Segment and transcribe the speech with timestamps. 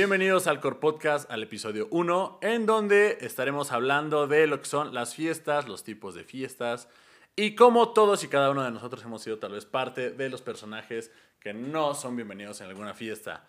[0.00, 4.94] Bienvenidos al Core Podcast, al episodio 1, en donde estaremos hablando de lo que son
[4.94, 6.88] las fiestas, los tipos de fiestas
[7.36, 10.40] y cómo todos y cada uno de nosotros hemos sido tal vez parte de los
[10.40, 13.44] personajes que no son bienvenidos en alguna fiesta.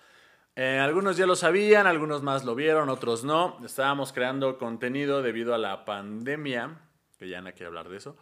[0.58, 3.58] Eh, algunos ya lo sabían, algunos más lo vieron, otros no.
[3.64, 6.80] Estábamos creando contenido debido a la pandemia,
[7.18, 8.18] que ya no que hablar de eso.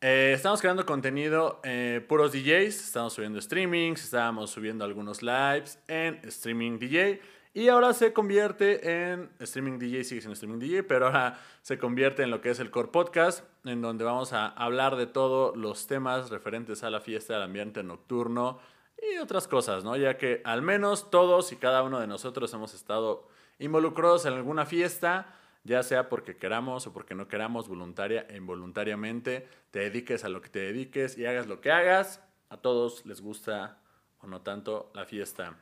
[0.00, 6.18] Eh, estamos creando contenido eh, puros DJs, estamos subiendo streamings, estábamos subiendo algunos lives en
[6.24, 11.40] Streaming DJ y ahora se convierte en Streaming DJ, sigue siendo Streaming DJ, pero ahora
[11.62, 15.08] se convierte en lo que es el Core Podcast, en donde vamos a hablar de
[15.08, 18.60] todos los temas referentes a la fiesta, al ambiente nocturno
[18.96, 19.96] y otras cosas, ¿no?
[19.96, 23.26] Ya que al menos todos y cada uno de nosotros hemos estado
[23.58, 25.34] involucrados en alguna fiesta,
[25.64, 30.42] ya sea porque queramos o porque no queramos, voluntaria e involuntariamente, te dediques a lo
[30.42, 33.80] que te dediques y hagas lo que hagas, a todos les gusta
[34.20, 35.56] o no tanto la fiesta.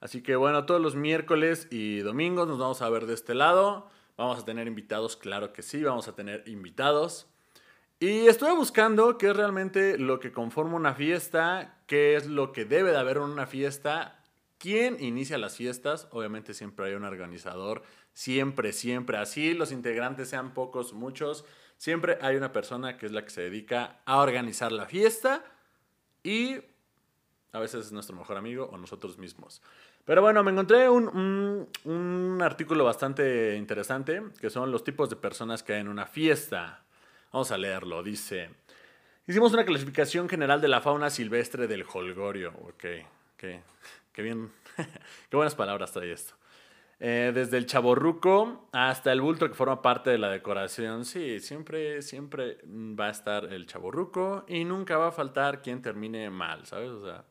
[0.00, 3.90] Así que bueno, todos los miércoles y domingos nos vamos a ver de este lado.
[4.16, 7.26] Vamos a tener invitados, claro que sí, vamos a tener invitados.
[7.98, 12.64] Y estuve buscando qué es realmente lo que conforma una fiesta, qué es lo que
[12.64, 14.24] debe de haber en una fiesta,
[14.56, 16.08] quién inicia las fiestas.
[16.10, 17.82] Obviamente siempre hay un organizador,
[18.14, 19.18] siempre, siempre.
[19.18, 21.44] Así los integrantes sean pocos, muchos,
[21.76, 25.44] siempre hay una persona que es la que se dedica a organizar la fiesta
[26.22, 26.56] y
[27.52, 29.60] a veces es nuestro mejor amigo o nosotros mismos.
[30.10, 35.62] Pero bueno, me encontré un, un, artículo bastante interesante, que son los tipos de personas
[35.62, 36.82] que hay en una fiesta.
[37.32, 38.50] Vamos a leerlo, dice...
[39.28, 42.52] Hicimos una clasificación general de la fauna silvestre del holgorio.
[42.64, 42.84] Ok,
[43.36, 43.60] qué,
[44.12, 44.50] qué bien,
[45.30, 46.34] qué buenas palabras trae esto.
[46.98, 51.04] Eh, desde el chaborruco hasta el bulto que forma parte de la decoración.
[51.04, 56.30] Sí, siempre, siempre va a estar el chaborruco y nunca va a faltar quien termine
[56.30, 56.90] mal, ¿sabes?
[56.90, 57.24] O sea,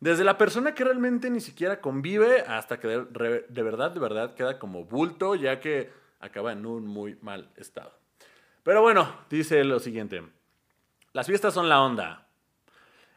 [0.00, 4.58] desde la persona que realmente ni siquiera convive hasta que de, verdad, de verdad queda
[4.58, 5.90] como bulto, ya que
[6.20, 7.92] acaba en un muy mal estado.
[8.62, 10.22] Pero bueno, dice lo siguiente.
[11.12, 12.28] Las fiestas son la onda.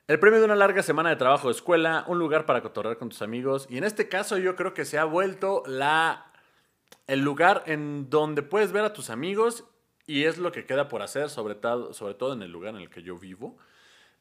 [0.08, 3.10] El premio de una larga semana de trabajo de escuela, un lugar para cotorrear con
[3.10, 3.68] tus amigos.
[3.70, 6.32] Y en este caso yo creo que se ha vuelto la,
[7.08, 9.66] el lugar en donde puedes ver a tus amigos
[10.08, 11.60] y es lo que queda por hacer, sobre
[11.94, 13.58] sobre todo en el lugar en el que yo vivo.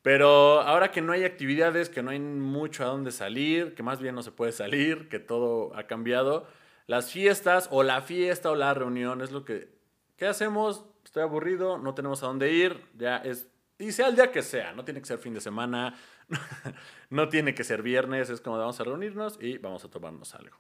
[0.03, 4.01] Pero ahora que no hay actividades, que no hay mucho a dónde salir, que más
[4.01, 6.47] bien no se puede salir, que todo ha cambiado,
[6.87, 9.77] las fiestas o la fiesta o la reunión es lo que...
[10.17, 10.85] ¿Qué hacemos?
[11.05, 13.49] Estoy aburrido, no tenemos a dónde ir, ya es...
[13.79, 15.95] Y sea el día que sea, no tiene que ser fin de semana,
[17.11, 20.57] no tiene que ser viernes, es como vamos a reunirnos y vamos a tomarnos algo.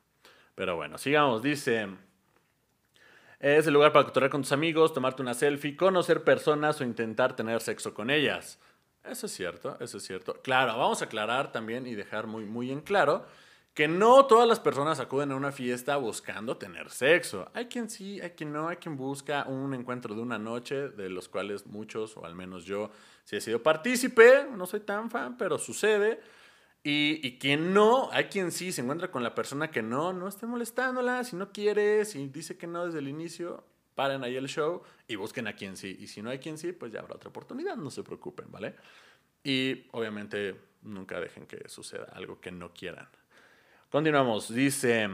[0.54, 1.88] Pero bueno, sigamos, dice...
[3.40, 7.36] Es el lugar para cotorrear con tus amigos, tomarte una selfie, conocer personas o intentar
[7.36, 8.58] tener sexo con ellas.
[9.04, 10.34] Eso es cierto, eso es cierto.
[10.42, 13.24] Claro, vamos a aclarar también y dejar muy, muy en claro
[13.78, 17.48] que no todas las personas acuden a una fiesta buscando tener sexo.
[17.54, 21.08] Hay quien sí, hay quien no, hay quien busca un encuentro de una noche, de
[21.08, 22.90] los cuales muchos, o al menos yo,
[23.22, 26.20] sí he sido partícipe, no soy tan fan, pero sucede.
[26.82, 30.26] Y, y, quien no, hay quien sí se encuentra con la persona que no, no
[30.26, 33.62] esté molestándola, si no quiere, si dice que no desde el inicio,
[33.98, 35.96] paren ahí el show y busquen a quien sí.
[35.98, 38.76] Y si no hay quien sí, pues ya habrá otra oportunidad, no se preocupen, ¿vale?
[39.42, 43.08] Y obviamente nunca dejen que suceda algo que no quieran.
[43.90, 45.08] Continuamos, dice...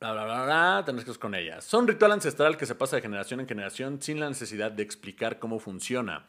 [0.00, 1.62] Bla, bla, bla, bla, tenés que ir con ellas.
[1.62, 5.38] Son ritual ancestral que se pasa de generación en generación sin la necesidad de explicar
[5.38, 6.26] cómo funciona.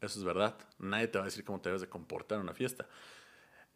[0.00, 0.54] Eso es verdad.
[0.78, 2.86] Nadie te va a decir cómo te debes de comportar en una fiesta.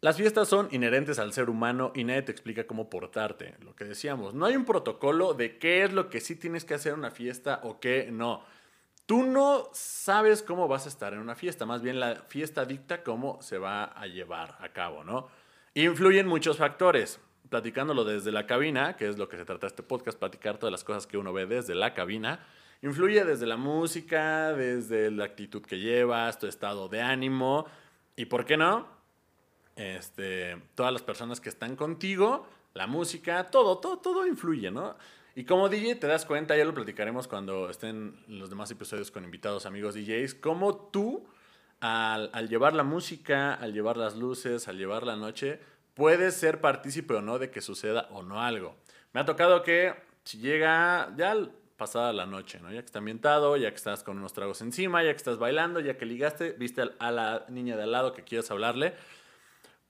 [0.02, 3.56] Las fiestas son inherentes al ser humano y nadie te explica cómo portarte.
[3.60, 6.72] Lo que decíamos, no hay un protocolo de qué es lo que sí tienes que
[6.72, 8.42] hacer en una fiesta o qué no.
[9.04, 13.02] Tú no sabes cómo vas a estar en una fiesta, más bien la fiesta dicta
[13.02, 15.28] cómo se va a llevar a cabo, ¿no?
[15.74, 17.20] Influyen muchos factores.
[17.50, 20.84] Platicándolo desde la cabina, que es lo que se trata este podcast, platicar todas las
[20.84, 22.46] cosas que uno ve desde la cabina.
[22.80, 27.66] Influye desde la música, desde la actitud que llevas, tu estado de ánimo
[28.16, 28.99] y, ¿por qué no?
[29.80, 34.96] Este, todas las personas que están contigo, la música, todo, todo, todo influye, ¿no?
[35.34, 39.24] Y como DJ te das cuenta, ya lo platicaremos cuando estén los demás episodios con
[39.24, 41.26] invitados, amigos DJs, cómo tú,
[41.80, 45.60] al, al llevar la música, al llevar las luces, al llevar la noche,
[45.94, 48.76] puedes ser partícipe o no de que suceda o no algo.
[49.14, 49.94] Me ha tocado que
[50.24, 51.34] si llega ya
[51.78, 52.70] pasada la noche, ¿no?
[52.70, 55.80] Ya que está ambientado, ya que estás con unos tragos encima, ya que estás bailando,
[55.80, 58.92] ya que ligaste, viste a la niña de al lado que quieres hablarle,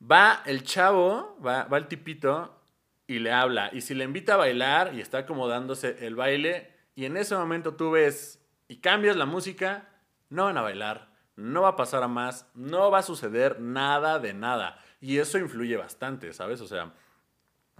[0.00, 2.62] Va el chavo, va, va el tipito
[3.06, 3.70] y le habla.
[3.72, 7.74] Y si le invita a bailar y está acomodándose el baile, y en ese momento
[7.74, 9.88] tú ves y cambias la música,
[10.28, 14.18] no van a bailar, no va a pasar a más, no va a suceder nada
[14.18, 14.78] de nada.
[15.00, 16.60] Y eso influye bastante, ¿sabes?
[16.60, 16.92] O sea,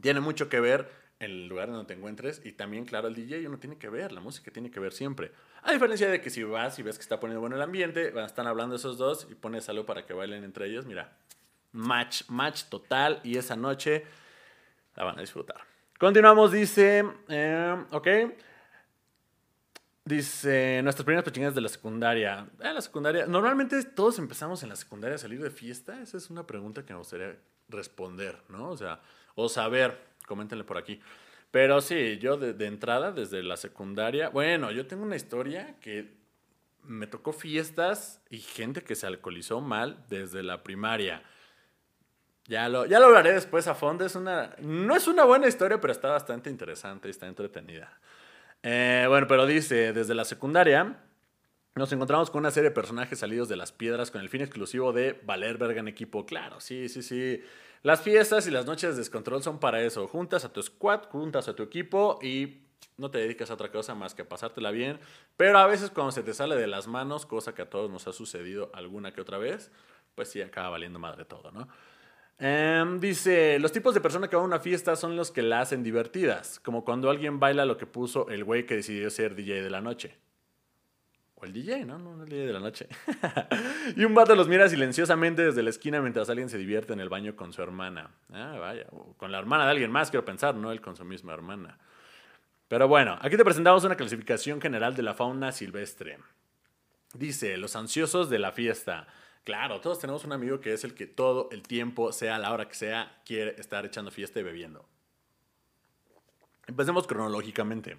[0.00, 0.90] tiene mucho que ver
[1.20, 4.20] el lugar donde te encuentres y también, claro, el DJ uno tiene que ver, la
[4.20, 5.32] música tiene que ver siempre.
[5.62, 8.46] A diferencia de que si vas y ves que está poniendo bueno el ambiente, están
[8.46, 11.18] hablando esos dos y pones algo para que bailen entre ellos, mira,
[11.72, 14.04] match, match total y esa noche
[14.96, 15.60] la van a disfrutar.
[15.98, 18.08] Continuamos, dice, eh, ok.
[20.04, 22.48] Dice, nuestras primeras pechingas de la secundaria.
[22.60, 26.00] Eh, la secundaria, normalmente todos empezamos en la secundaria a salir de fiesta.
[26.00, 27.36] Esa es una pregunta que me gustaría
[27.68, 28.70] responder, ¿no?
[28.70, 29.00] O sea,
[29.34, 31.00] o saber coméntenle por aquí.
[31.50, 36.16] Pero sí, yo de, entrada, desde la secundaria, bueno, yo tengo una historia que
[36.84, 41.24] me tocó fiestas y gente que se alcoholizó mal desde la primaria.
[42.46, 44.04] Ya lo, ya lo hablaré después a fondo.
[44.04, 47.98] Es una, no es una buena historia, pero está bastante interesante y está entretenida.
[48.62, 50.96] Eh, bueno, pero dice, desde la secundaria
[51.76, 54.92] nos encontramos con una serie de personajes salidos de las piedras con el fin exclusivo
[54.92, 56.26] de valer verga en equipo.
[56.26, 57.42] Claro, sí, sí, sí.
[57.82, 60.06] Las fiestas y las noches de descontrol son para eso.
[60.08, 62.64] Juntas a tu squad, juntas a tu equipo y
[62.98, 65.00] no te dedicas a otra cosa más que a pasártela bien.
[65.36, 68.06] Pero a veces cuando se te sale de las manos, cosa que a todos nos
[68.06, 69.70] ha sucedido alguna que otra vez,
[70.14, 71.68] pues sí, acaba valiendo madre todo, ¿no?
[72.42, 75.60] Em, dice, los tipos de personas que van a una fiesta son los que la
[75.60, 79.62] hacen divertidas, como cuando alguien baila lo que puso el güey que decidió ser DJ
[79.62, 80.16] de la noche.
[81.34, 81.98] O el DJ, ¿no?
[81.98, 82.88] No, el DJ de la noche.
[83.96, 87.10] y un vato los mira silenciosamente desde la esquina mientras alguien se divierte en el
[87.10, 88.10] baño con su hermana.
[88.32, 88.86] Ah, vaya.
[89.18, 91.78] con la hermana de alguien más, quiero pensar, no él con su misma hermana.
[92.68, 96.18] Pero bueno, aquí te presentamos una clasificación general de la fauna silvestre.
[97.12, 99.08] Dice, los ansiosos de la fiesta.
[99.44, 102.68] Claro, todos tenemos un amigo que es el que todo el tiempo, sea la hora
[102.68, 104.86] que sea, quiere estar echando fiesta y bebiendo.
[106.66, 107.98] Empecemos cronológicamente.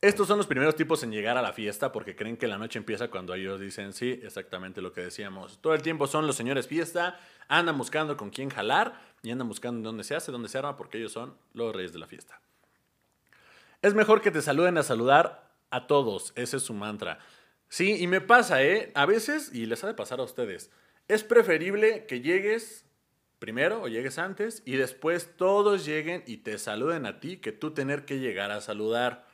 [0.00, 2.78] Estos son los primeros tipos en llegar a la fiesta porque creen que la noche
[2.78, 5.58] empieza cuando ellos dicen sí, exactamente lo que decíamos.
[5.60, 9.86] Todo el tiempo son los señores fiesta, andan buscando con quién jalar y andan buscando
[9.86, 12.40] dónde se hace, dónde se arma porque ellos son los reyes de la fiesta.
[13.82, 17.18] Es mejor que te saluden a saludar a todos, ese es su mantra.
[17.70, 18.90] Sí, y me pasa, ¿eh?
[18.96, 20.72] A veces, y les ha de pasar a ustedes,
[21.06, 22.84] es preferible que llegues
[23.38, 27.70] primero o llegues antes y después todos lleguen y te saluden a ti que tú
[27.72, 29.24] tener que llegar a saludar.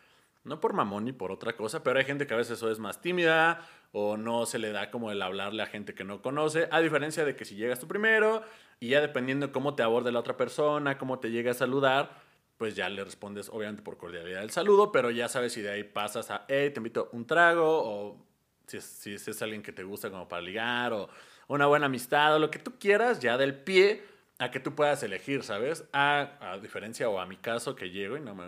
[0.44, 3.00] No por mamón ni por otra cosa, pero hay gente que a veces es más
[3.00, 6.80] tímida o no se le da como el hablarle a gente que no conoce, a
[6.80, 8.42] diferencia de que si llegas tú primero
[8.80, 12.20] y ya dependiendo cómo te aborde la otra persona, cómo te llega a saludar,
[12.58, 15.84] pues ya le respondes obviamente por cordialidad el saludo, pero ya sabes si de ahí
[15.84, 18.25] pasas a, hey, te invito un trago o
[18.66, 21.08] si, si es alguien que te gusta como para ligar o
[21.48, 24.02] una buena amistad o lo que tú quieras, ya del pie
[24.38, 25.84] a que tú puedas elegir, ¿sabes?
[25.92, 28.44] A, a diferencia o a mi caso que llego y no me...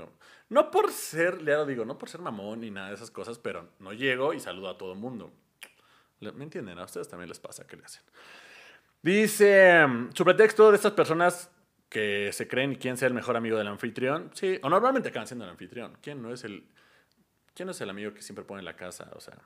[0.50, 3.69] No por ser, le digo, no por ser mamón ni nada de esas cosas, pero
[3.79, 5.32] no llego y saludo a todo el mundo.
[6.20, 6.79] ¿Me entienden?
[6.79, 8.03] A ustedes también les pasa que le hacen.
[9.03, 11.50] Dice, su pretexto de estas personas
[11.88, 15.44] que se creen quién sea el mejor amigo del anfitrión, sí, o normalmente acaban siendo
[15.44, 15.97] el anfitrión.
[16.03, 16.67] ¿Quién no es el,
[17.55, 19.11] quién no es el amigo que siempre pone en la casa?
[19.15, 19.38] O sea,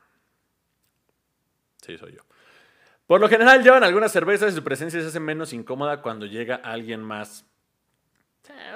[1.83, 2.23] sí, soy yo.
[3.07, 6.57] Por lo general llevan algunas cervezas y su presencia se hace menos incómoda cuando llega
[6.57, 7.45] alguien más.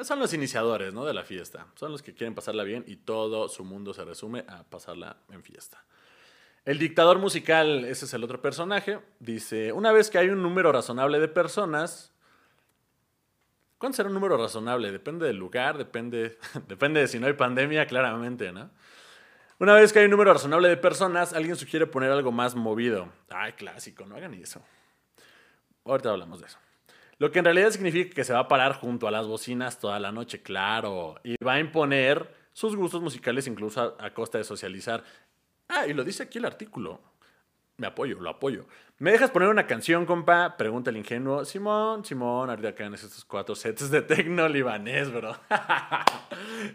[0.03, 1.05] son los iniciadores ¿no?
[1.05, 1.69] de la fiesta.
[1.75, 5.43] Son los que quieren pasarla bien y todo su mundo se resume a pasarla en
[5.43, 5.82] fiesta.
[6.67, 10.73] El dictador musical, ese es el otro personaje, dice, una vez que hay un número
[10.73, 12.12] razonable de personas,
[13.78, 14.90] ¿cuánto será un número razonable?
[14.90, 18.71] Depende del lugar, depende, depende de si no hay pandemia, claramente, ¿no?
[19.59, 23.09] Una vez que hay un número razonable de personas, alguien sugiere poner algo más movido.
[23.31, 24.61] Ay, clásico, no hagan eso.
[25.85, 26.59] Ahorita hablamos de eso.
[27.19, 29.99] Lo que en realidad significa que se va a parar junto a las bocinas toda
[29.99, 31.15] la noche, claro.
[31.25, 35.03] Y va a imponer sus gustos musicales incluso a, costa de socializar.
[35.69, 37.01] Ah, y lo dice aquí el artículo.
[37.78, 38.64] Me apoyo, lo apoyo.
[38.99, 40.56] ¿Me dejas poner una canción, compa?
[40.56, 41.45] Pregunta el ingenuo.
[41.45, 45.37] Simón, Simón, ahorita quedan estos cuatro sets de tecno libanés, bro.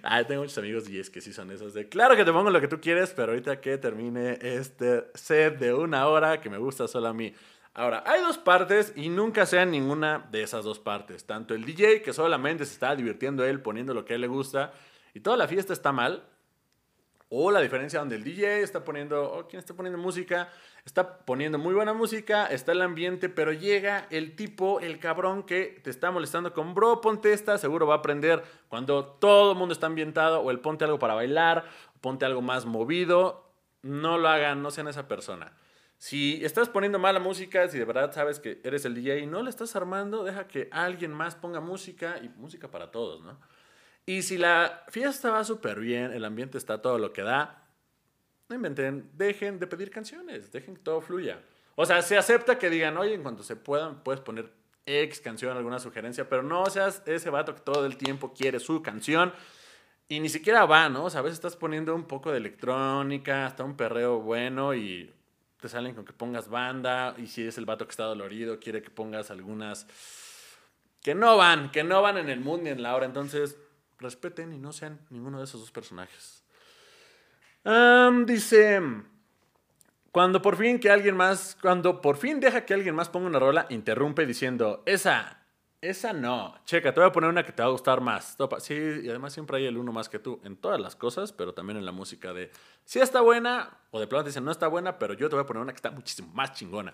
[0.03, 1.89] Ay, tengo muchos amigos y es que sí son esos de.
[1.89, 5.74] Claro que te pongo lo que tú quieres, pero ahorita que termine este set de
[5.74, 7.34] una hora que me gusta solo a mí.
[7.74, 11.25] Ahora, hay dos partes y nunca sean ninguna de esas dos partes.
[11.25, 14.27] Tanto el DJ, que solamente se está divirtiendo él poniendo lo que a él le
[14.27, 14.74] gusta,
[15.15, 16.24] y toda la fiesta está mal,
[17.34, 20.50] o la diferencia donde el DJ está poniendo, o quien está poniendo música,
[20.84, 25.80] está poniendo muy buena música, está el ambiente, pero llega el tipo, el cabrón que
[25.82, 29.72] te está molestando con, bro, ponte esta, seguro va a aprender cuando todo el mundo
[29.72, 31.64] está ambientado, o el ponte algo para bailar,
[32.02, 33.50] ponte algo más movido,
[33.82, 35.54] no lo hagan, no sean esa persona.
[35.98, 39.42] Si estás poniendo mala música, si de verdad sabes que eres el DJ y no
[39.42, 43.40] le estás armando, deja que alguien más ponga música y música para todos, ¿no?
[44.05, 47.67] Y si la fiesta va súper bien, el ambiente está todo lo que da,
[48.50, 51.41] no inventen, dejen de pedir canciones, dejen que todo fluya.
[51.75, 54.51] O sea, se acepta que digan, oye, en cuanto se puedan, puedes poner
[54.86, 58.81] X canción, alguna sugerencia, pero no seas ese vato que todo el tiempo quiere su
[58.81, 59.34] canción
[60.08, 61.05] y ni siquiera va, ¿no?
[61.05, 65.13] O sea, a veces estás poniendo un poco de electrónica, hasta un perreo bueno y
[65.62, 68.81] te salen con que pongas banda y si es el vato que está dolorido, quiere
[68.81, 69.88] que pongas algunas
[71.01, 73.05] que no van, que no van en el mood ni en la hora.
[73.05, 73.58] Entonces,
[74.01, 76.43] respeten y no sean ninguno de esos dos personajes.
[78.25, 78.81] dice,
[80.12, 83.39] cuando por fin que alguien más, cuando por fin deja que alguien más ponga una
[83.39, 85.41] rola, interrumpe diciendo, esa,
[85.79, 86.53] esa no.
[86.65, 88.38] Checa, te voy a poner una que te va a gustar más.
[88.60, 91.53] Sí, y además siempre hay el uno más que tú en todas las cosas, pero
[91.53, 92.51] también en la música de,
[92.84, 95.48] si está buena, o de pronto dicen, no está buena, pero yo te voy a
[95.48, 96.93] poner una que está muchísimo más chingona.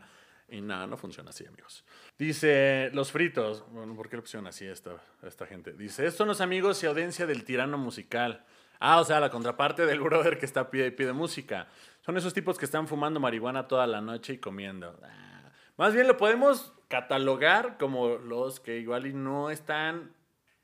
[0.50, 1.84] Y nada, no funciona así, amigos.
[2.18, 3.66] Dice, los fritos.
[3.72, 5.74] Bueno, ¿por qué lo pusieron así esta, esta gente?
[5.74, 8.46] Dice, estos son los amigos y audiencia del tirano musical.
[8.80, 11.68] Ah, o sea, la contraparte del brother que está pide, pide música.
[12.06, 14.98] Son esos tipos que están fumando marihuana toda la noche y comiendo.
[15.04, 20.12] Ah, más bien lo podemos catalogar como los que igual y no están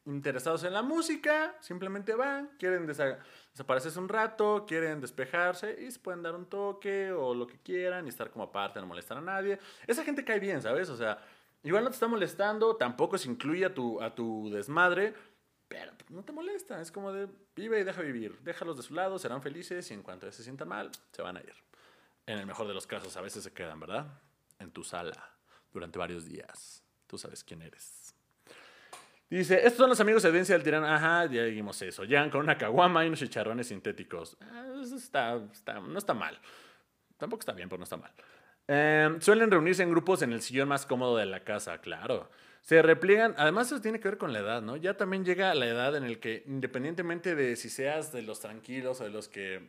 [0.05, 6.21] interesados en la música, simplemente van, quieren desaparecerse un rato, quieren despejarse y se pueden
[6.21, 9.59] dar un toque o lo que quieran y estar como aparte, no molestar a nadie.
[9.87, 10.89] Esa gente cae bien, ¿sabes?
[10.89, 11.19] O sea,
[11.63, 15.13] igual no te está molestando, tampoco se incluye a tu, a tu desmadre,
[15.67, 19.17] pero no te molesta, es como de vive y deja vivir, déjalos de su lado,
[19.17, 21.53] serán felices y en cuanto se sientan mal, se van a ir.
[22.25, 24.07] En el mejor de los casos, a veces se quedan, ¿verdad?
[24.59, 25.33] En tu sala
[25.73, 26.83] durante varios días.
[27.07, 28.02] Tú sabes quién eres.
[29.37, 30.85] Dice, estos son los amigos de Evidencia del Tirano.
[30.85, 32.03] Ajá, ya dijimos eso.
[32.03, 34.37] Llegan con una caguama y unos chicharrones sintéticos.
[34.39, 35.39] Ah, está,
[35.79, 36.37] no está mal.
[37.17, 38.11] Tampoco está bien, pero no está mal.
[38.67, 42.29] Em, suelen reunirse en grupos en el sillón más cómodo de la casa, claro.
[42.61, 44.77] Se repliegan, además eso tiene que ver con la edad, ¿no?
[44.77, 49.01] Ya también llega la edad en el que, independientemente de si seas de los tranquilos
[49.01, 49.67] o de los que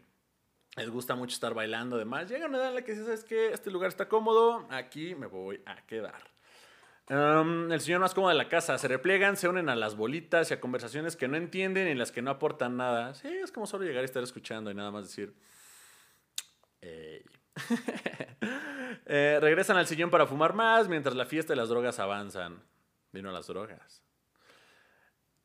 [0.76, 3.48] les gusta mucho estar bailando, demás, llega una edad en la que dices, ¿sabes qué?
[3.48, 6.33] Este lugar está cómodo, aquí me voy a quedar
[7.08, 8.78] el señor más cómodo de la casa.
[8.78, 12.12] Se repliegan, se unen a las bolitas y a conversaciones que no entienden y las
[12.12, 13.14] que no aportan nada.
[13.14, 15.34] Sí, es como solo llegar y estar escuchando y nada más decir.
[19.06, 22.62] Eh, regresan al sillón para fumar más mientras la fiesta y las drogas avanzan.
[23.12, 24.02] Vino las drogas.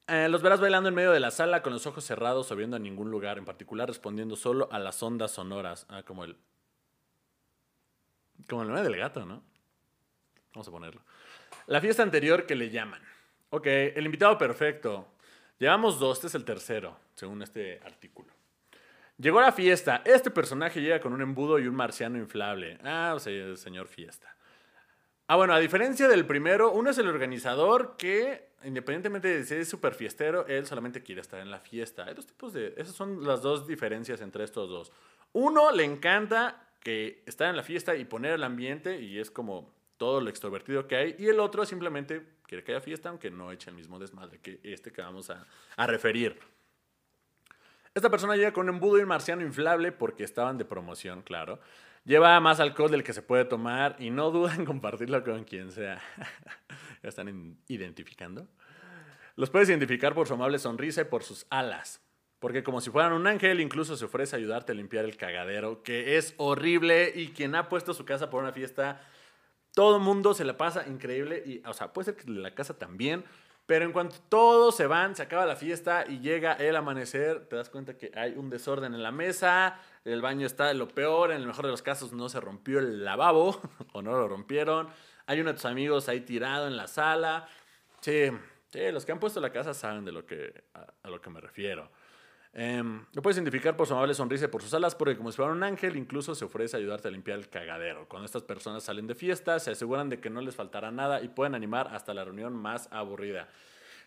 [0.07, 2.77] Eh, los verás bailando en medio de la sala con los ojos cerrados o viendo
[2.77, 5.85] a ningún lugar, en particular respondiendo solo a las ondas sonoras.
[5.89, 6.37] Ah, como el.
[8.47, 9.43] Como el nombre del gato, ¿no?
[10.53, 11.01] Vamos a ponerlo.
[11.67, 13.01] La fiesta anterior que le llaman.
[13.51, 15.07] Ok, el invitado perfecto.
[15.59, 18.33] Llevamos dos, este es el tercero, según este artículo.
[19.17, 20.01] Llegó a la fiesta.
[20.05, 22.77] Este personaje llega con un embudo y un marciano inflable.
[22.83, 24.33] Ah, o sea, el señor fiesta.
[25.27, 29.69] Ah, bueno, a diferencia del primero, uno es el organizador que, independientemente de si es
[29.69, 32.05] súper fiestero, él solamente quiere estar en la fiesta.
[32.05, 32.73] Hay dos tipos de...
[32.77, 34.91] Esas son las dos diferencias entre estos dos.
[35.33, 39.71] Uno le encanta que estar en la fiesta y poner el ambiente y es como
[39.99, 43.51] todo lo extrovertido que hay, y el otro simplemente quiere que haya fiesta, aunque no
[43.51, 45.45] eche el mismo desmadre que este que vamos a,
[45.85, 46.39] referir.
[47.93, 51.59] Esta persona llega con un embudo y marciano inflable porque estaban de promoción, claro.
[52.05, 55.71] Lleva más alcohol del que se puede tomar y no duda en compartirlo con quien
[55.71, 56.01] sea.
[57.03, 58.47] ya están identificando.
[59.35, 62.01] Los puedes identificar por su amable sonrisa y por sus alas.
[62.39, 65.83] Porque como si fueran un ángel, incluso se ofrece a ayudarte a limpiar el cagadero,
[65.83, 69.01] que es horrible y quien ha puesto su casa por una fiesta
[69.79, 72.77] todo el mundo se la pasa increíble y, o sea, puede ser que la casa
[72.77, 73.23] también,
[73.65, 77.55] pero en cuanto todos se van, se acaba la fiesta y llega el amanecer, te
[77.55, 81.37] das cuenta que hay un desorden en la mesa, el baño está lo peor, en
[81.37, 83.57] el mejor de los casos no se rompió el lavabo
[83.93, 84.89] o no lo rompieron,
[85.27, 87.47] hay uno de tus amigos ahí tirado en la sala.
[88.01, 88.31] Sí
[88.91, 91.89] los que han puesto la casa saben de lo que, a lo que me refiero.
[92.53, 92.81] Eh,
[93.13, 95.51] lo puedes identificar por su amable sonrisa y por sus alas, porque como si fuera
[95.51, 98.07] un ángel, incluso se ofrece a ayudarte a limpiar el cagadero.
[98.07, 101.27] Cuando estas personas salen de fiesta, se aseguran de que no les faltará nada y
[101.27, 103.47] pueden animar hasta la reunión más aburrida.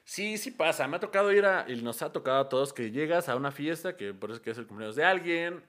[0.05, 0.89] Sí, sí pasa.
[0.89, 3.53] Me ha tocado ir a, y nos ha tocado a todos que llegas a una
[3.53, 5.63] fiesta, que por eso que es el cumpleaños de alguien,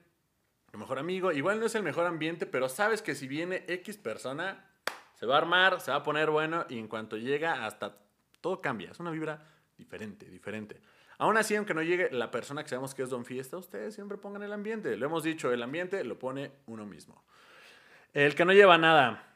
[0.70, 1.30] tu mejor amigo.
[1.30, 4.68] Igual no es el mejor ambiente, pero sabes que si viene X persona,
[5.14, 7.96] se va a armar, se va a poner bueno y en cuanto llega hasta
[8.40, 8.90] todo cambia.
[8.90, 9.46] Es una vibra
[9.78, 10.80] diferente, diferente.
[11.18, 14.18] Aún así, aunque no llegue la persona que sabemos que es Don Fiesta, ustedes siempre
[14.18, 14.96] pongan el ambiente.
[14.96, 17.24] Lo hemos dicho, el ambiente lo pone uno mismo.
[18.12, 19.34] El que no lleva nada.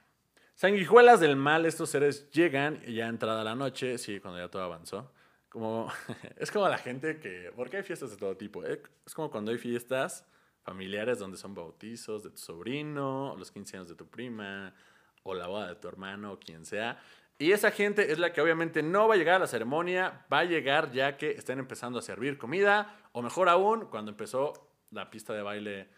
[0.54, 5.12] Sanguijuelas del mal, estos seres llegan ya entrada la noche, sí, cuando ya todo avanzó.
[5.49, 5.90] Como,
[6.37, 8.64] es como la gente que, porque hay fiestas de todo tipo.
[8.64, 10.26] Eh, es como cuando hay fiestas
[10.62, 14.75] familiares donde son bautizos de tu sobrino, los 15 años de tu prima,
[15.23, 16.99] o la boda de tu hermano, o quien sea.
[17.38, 20.40] Y esa gente es la que obviamente no va a llegar a la ceremonia, va
[20.40, 24.52] a llegar ya que están empezando a servir comida, o mejor aún, cuando empezó
[24.90, 25.88] la pista de baile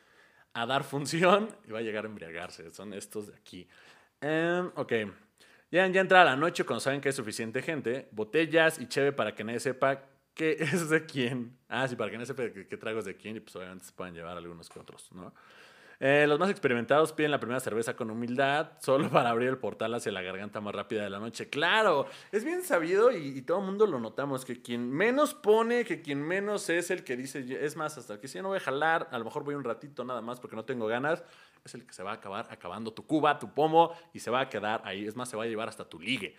[0.53, 2.71] a dar función, y va a llegar a embriagarse.
[2.71, 3.67] Son estos de aquí.
[4.21, 4.93] Em, ok.
[5.71, 9.35] Ya, ya entra la noche cuando saben que hay suficiente gente, botellas y cheve para
[9.35, 10.03] que nadie sepa
[10.35, 11.57] qué es de quién.
[11.69, 13.87] Ah, sí, para que nadie sepa qué, qué trago es de quién y pues obviamente
[13.87, 15.33] se pueden llevar algunos que otros, ¿no?
[16.03, 19.93] Eh, los más experimentados piden la primera cerveza con humildad, solo para abrir el portal
[19.95, 21.51] hacia la garganta más rápida de la noche.
[21.51, 26.01] Claro, es bien sabido y, todo el mundo lo notamos, que quien menos pone, que
[26.01, 28.61] quien menos es el que dice, es más, hasta que si yo no voy a
[28.61, 31.23] jalar, a lo mejor voy un ratito nada más porque no tengo ganas,
[31.65, 34.41] es el que se va a acabar acabando tu cuba, tu pomo y se va
[34.41, 35.07] a quedar ahí.
[35.07, 36.35] Es más, se va a llevar hasta tu ligue.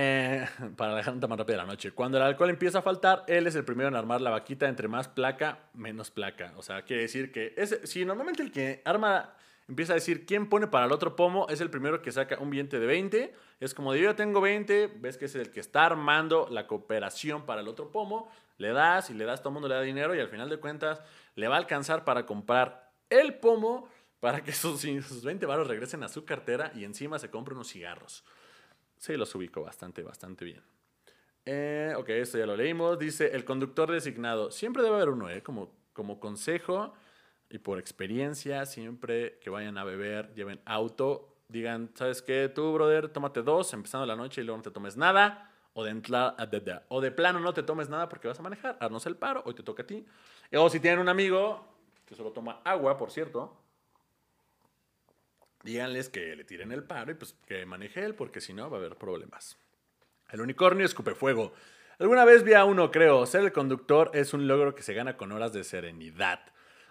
[0.00, 1.90] Eh, para la gente más rápida de la noche.
[1.90, 4.68] Cuando el alcohol empieza a faltar, él es el primero en armar la vaquita.
[4.68, 6.52] Entre más placa, menos placa.
[6.56, 7.52] O sea, quiere decir que
[7.82, 9.34] si normalmente el que arma
[9.66, 12.48] empieza a decir quién pone para el otro pomo, es el primero que saca un
[12.48, 13.34] billete de 20.
[13.58, 17.44] Es como de yo tengo 20, ves que es el que está armando la cooperación
[17.44, 18.30] para el otro pomo.
[18.56, 20.58] Le das y le das, todo el mundo le da dinero y al final de
[20.58, 21.02] cuentas
[21.34, 23.88] le va a alcanzar para comprar el pomo
[24.20, 27.68] para que sus, sus 20 baros regresen a su cartera y encima se compre unos
[27.68, 28.24] cigarros.
[28.98, 30.62] Sí, los ubico bastante, bastante bien.
[31.44, 32.98] Eh, ok, esto ya lo leímos.
[32.98, 34.50] Dice, el conductor designado.
[34.50, 35.42] Siempre debe haber uno, ¿eh?
[35.42, 36.92] Como, como consejo
[37.48, 42.50] y por experiencia, siempre que vayan a beber, lleven auto, digan, ¿sabes qué?
[42.54, 45.50] Tú, brother, tómate dos, empezando la noche y luego no te tomes nada.
[45.72, 48.76] O de, de, o de plano no te tomes nada porque vas a manejar.
[48.80, 50.04] Haznos el paro, hoy te toca a ti.
[50.52, 51.64] O si tienen un amigo
[52.04, 53.56] que solo toma agua, por cierto,
[55.62, 58.76] díganles que le tiren el paro y pues que maneje él, porque si no va
[58.76, 59.58] a haber problemas.
[60.30, 61.52] El unicornio escupe fuego.
[61.98, 65.16] Alguna vez vi a uno, creo, ser el conductor es un logro que se gana
[65.16, 66.40] con horas de serenidad,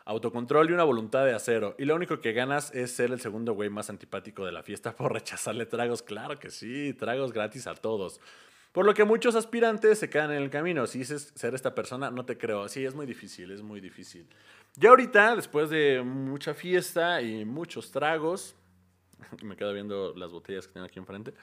[0.06, 1.76] autocontrol y una voluntad de acero.
[1.78, 4.96] Y lo único que ganas es ser el segundo güey más antipático de la fiesta
[4.98, 6.02] por rechazarle tragos.
[6.02, 8.20] Claro que sí, tragos gratis a todos.
[8.78, 10.86] Por lo que muchos aspirantes se quedan en el camino.
[10.86, 12.70] Si dices ser esta persona, no te creo.
[12.70, 14.28] Sí, es muy difícil, es muy difícil.
[14.76, 18.56] Ya ahorita, después de mucha fiesta y muchos tragos,
[19.42, 21.34] me quedo viendo las botellas que tengo aquí enfrente,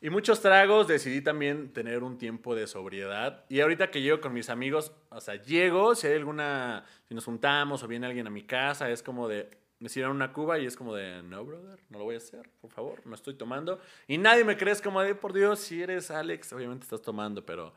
[0.00, 3.44] y muchos tragos, decidí también tener un tiempo de sobriedad.
[3.48, 7.26] Y ahorita que llego con mis amigos, o sea, llego, si hay alguna, si nos
[7.26, 10.66] juntamos o viene alguien a mi casa, es como de, me sirven una cuba y
[10.66, 13.80] es como de, no, brother, no lo voy a hacer, por favor, no estoy tomando.
[14.08, 17.44] Y nadie me cree, es como de, por Dios, si eres Alex, obviamente estás tomando,
[17.44, 17.74] pero,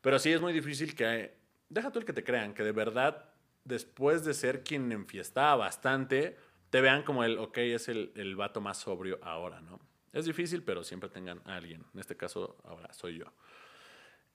[0.00, 1.34] pero sí es muy difícil que,
[1.68, 3.30] deja tú el que te crean, que de verdad,
[3.64, 6.36] después de ser quien enfiestaba bastante,
[6.70, 9.78] te vean como el, ok, es el, el vato más sobrio ahora, ¿no?
[10.12, 11.84] Es difícil, pero siempre tengan a alguien.
[11.92, 13.26] En este caso, ahora soy yo.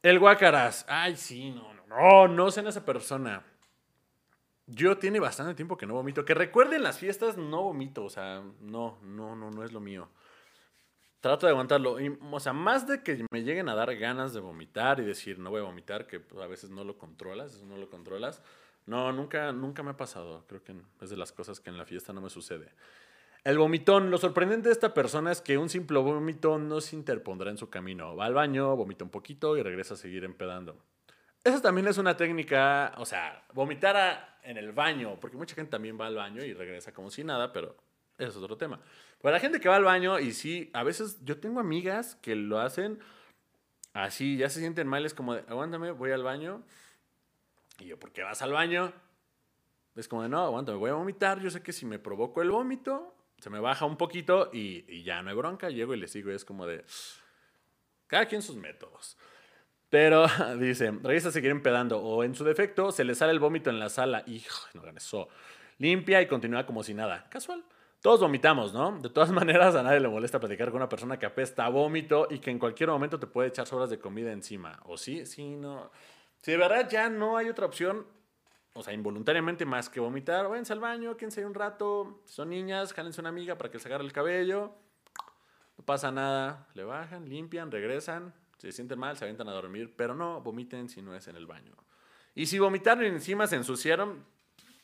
[0.03, 0.85] El guacaras.
[0.87, 3.43] Ay, sí, no, no, no, no sean esa persona.
[4.73, 6.23] Yo tiene bastante tiempo que no vomito.
[6.23, 8.05] Que recuerden las fiestas, no vomito.
[8.05, 10.07] O sea, no, no, no, no es lo mío.
[11.19, 11.97] Trato de aguantarlo.
[12.31, 15.51] o sea, más de que me lleguen a dar ganas de vomitar y decir no
[15.51, 18.41] voy a vomitar, que pues, a veces no lo controlas, eso no lo controlas.
[18.85, 20.45] No, nunca, nunca me ha pasado.
[20.47, 22.73] Creo que es de las cosas que en la fiesta no me sucede.
[23.43, 24.09] El vomitón.
[24.09, 27.69] Lo sorprendente de esta persona es que un simple vomitón no se interpondrá en su
[27.69, 28.15] camino.
[28.15, 30.77] Va al baño, vomita un poquito y regresa a seguir empedando.
[31.43, 35.99] Esa también es una técnica, o sea, vomitar en el baño, porque mucha gente también
[35.99, 37.75] va al baño y regresa como si nada, pero
[38.17, 38.79] eso es otro tema.
[39.21, 42.35] Para la gente que va al baño y sí, a veces yo tengo amigas que
[42.35, 42.99] lo hacen
[43.93, 46.63] así, ya se sienten mal, es como de, aguántame, voy al baño.
[47.79, 48.93] Y yo, ¿por qué vas al baño?
[49.95, 51.39] Es como de, no, aguántame, voy a vomitar.
[51.39, 55.03] Yo sé que si me provoco el vómito, se me baja un poquito y, y
[55.03, 55.69] ya no hay bronca.
[55.69, 56.85] Llego y le sigo y es como de,
[58.07, 59.17] cada quien sus métodos.
[59.91, 60.25] Pero
[60.57, 62.01] dice, regresa seguir empedando.
[62.01, 64.23] O en su defecto, se le sale el vómito en la sala.
[64.25, 65.27] Hijo, no eso.
[65.77, 67.27] Limpia y continúa como si nada.
[67.29, 67.63] Casual.
[68.01, 68.97] Todos vomitamos, ¿no?
[68.99, 72.27] De todas maneras, a nadie le molesta platicar con una persona que apesta a vómito
[72.31, 74.79] y que en cualquier momento te puede echar sobras de comida encima.
[74.85, 75.25] ¿O sí?
[75.25, 75.91] Sí, no.
[76.41, 78.07] Si de verdad ya no hay otra opción,
[78.73, 82.21] o sea, involuntariamente más que vomitar, váyanse al baño, quédense ahí un rato.
[82.25, 84.73] Si son niñas, jálense una amiga para que se agarre el cabello.
[85.77, 86.69] No pasa nada.
[86.75, 91.01] Le bajan, limpian, regresan se sienten mal, se avientan a dormir, pero no vomiten si
[91.01, 91.75] no es en el baño.
[92.35, 94.23] Y si vomitaron y encima se ensuciaron,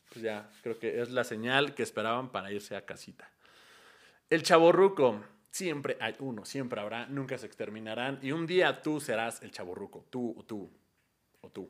[0.09, 3.29] pues ya, creo que es la señal que esperaban para irse a casita.
[4.31, 8.17] El chaborruco, siempre hay uno, siempre habrá, nunca se exterminarán.
[8.23, 10.71] Y un día tú serás el chaborruco, tú o tú,
[11.41, 11.69] o tú.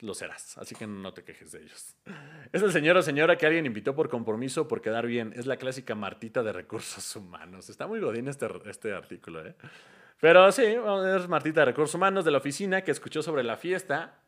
[0.00, 1.96] Lo serás, así que no te quejes de ellos.
[2.50, 5.34] Es el señor o señora que alguien invitó por compromiso por quedar bien.
[5.36, 7.68] Es la clásica Martita de recursos humanos.
[7.68, 9.54] Está muy godín este, este artículo, ¿eh?
[10.20, 14.22] Pero sí, es Martita de Recursos Humanos de la oficina que escuchó sobre la fiesta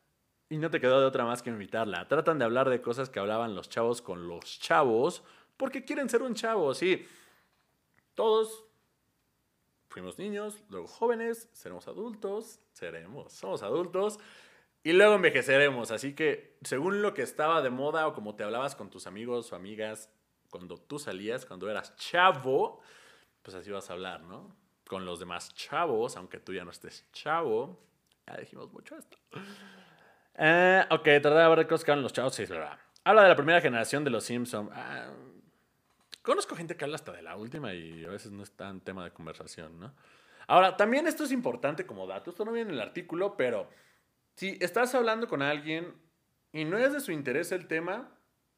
[0.51, 2.09] y no te quedó de otra más que invitarla.
[2.09, 5.23] Tratan de hablar de cosas que hablaban los chavos con los chavos
[5.57, 7.07] porque quieren ser un chavo, sí.
[8.15, 8.65] Todos
[9.89, 14.19] fuimos niños, luego jóvenes, seremos adultos, seremos, somos adultos
[14.83, 15.91] y luego envejeceremos.
[15.91, 19.53] Así que según lo que estaba de moda o como te hablabas con tus amigos
[19.53, 20.11] o amigas
[20.51, 22.81] cuando tú salías, cuando eras chavo,
[23.43, 24.55] pues así vas a hablar, ¿no?
[24.89, 27.79] Con los demás chavos, aunque tú ya no estés chavo.
[28.27, 29.17] Ya dijimos mucho esto.
[30.35, 32.35] Eh, ok, tardaba de ver cosas que hablan los chavos.
[32.35, 32.79] Sí, es verdad.
[33.05, 34.71] Habla de la primera generación de los Simpsons.
[34.73, 35.11] Ah,
[36.23, 39.05] conozco gente que habla hasta de la última y a veces no es tan tema
[39.05, 39.95] de conversación, ¿no?
[40.47, 42.31] Ahora, también esto es importante como dato.
[42.31, 43.69] Esto no viene en el artículo, pero
[44.35, 45.95] si estás hablando con alguien
[46.53, 48.11] y no es de su interés el tema,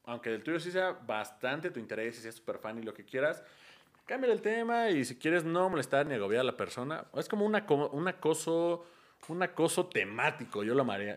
[0.05, 3.05] aunque del tuyo sí sea bastante tu interés y seas súper fan y lo que
[3.05, 3.43] quieras,
[4.11, 7.44] cambia el tema y si quieres no molestar ni agobiar a la persona, es como
[7.44, 7.55] un
[8.09, 8.85] acoso
[9.29, 11.16] un acoso temático, yo lo, llamaría,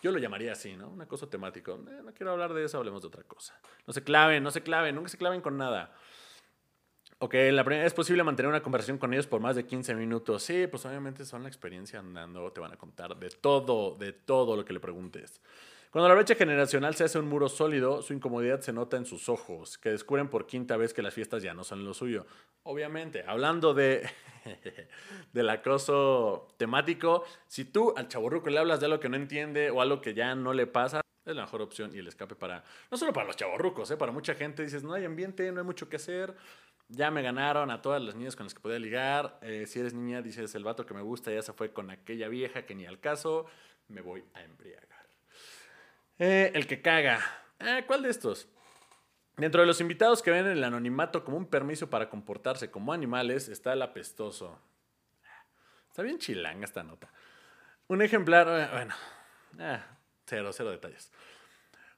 [0.00, 0.88] yo lo llamaría así, ¿no?
[0.88, 1.72] Un acoso temático.
[1.72, 3.60] Eh, no quiero hablar de eso, hablemos de otra cosa.
[3.86, 5.92] No se claven, no se claven, nunca se claven con nada.
[7.18, 10.42] Ok, la primera, ¿es posible mantener una conversación con ellos por más de 15 minutos?
[10.42, 14.56] Sí, pues obviamente son la experiencia andando, te van a contar de todo, de todo
[14.56, 15.42] lo que le preguntes.
[15.90, 19.28] Cuando la brecha generacional se hace un muro sólido, su incomodidad se nota en sus
[19.28, 22.26] ojos, que descubren por quinta vez que las fiestas ya no son lo suyo.
[22.62, 24.08] Obviamente, hablando de
[25.32, 29.80] del acoso temático, si tú al chaborruco le hablas de algo que no entiende o
[29.80, 32.96] algo que ya no le pasa, es la mejor opción y el escape para, no
[32.96, 33.96] solo para los chaborrucos, ¿eh?
[33.96, 36.36] para mucha gente dices, no hay ambiente, no hay mucho que hacer,
[36.88, 39.92] ya me ganaron a todas las niñas con las que podía ligar, eh, si eres
[39.92, 42.86] niña dices, el vato que me gusta ya se fue con aquella vieja que ni
[42.86, 43.46] al caso,
[43.88, 44.99] me voy a embriagar.
[46.20, 47.18] Eh, el que caga.
[47.58, 48.46] Eh, ¿Cuál de estos?
[49.38, 53.48] Dentro de los invitados que ven el anonimato como un permiso para comportarse como animales
[53.48, 54.60] está el apestoso.
[55.88, 57.10] Está bien chilanga esta nota.
[57.88, 58.94] Un ejemplar, eh, bueno,
[60.26, 61.10] cero, cero detalles.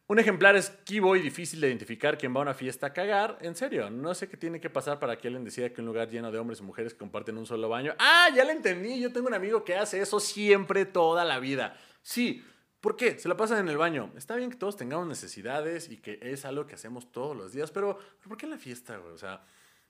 [0.07, 3.39] Un ejemplar esquivo y difícil de identificar quien va a una fiesta a cagar.
[3.41, 6.09] En serio, no sé qué tiene que pasar para que alguien decida que un lugar
[6.09, 7.93] lleno de hombres y mujeres comparten un solo baño.
[7.99, 9.01] Ah, ya lo entendí.
[9.01, 11.77] Yo tengo un amigo que hace eso siempre, toda la vida.
[12.03, 12.45] Sí,
[12.83, 13.17] ¿Por qué?
[13.17, 14.13] Se la pasan en el baño.
[14.17, 17.71] Está bien que todos tengamos necesidades y que es algo que hacemos todos los días,
[17.71, 19.15] pero ¿por qué en la fiesta, güey?
[19.15, 19.45] O sea,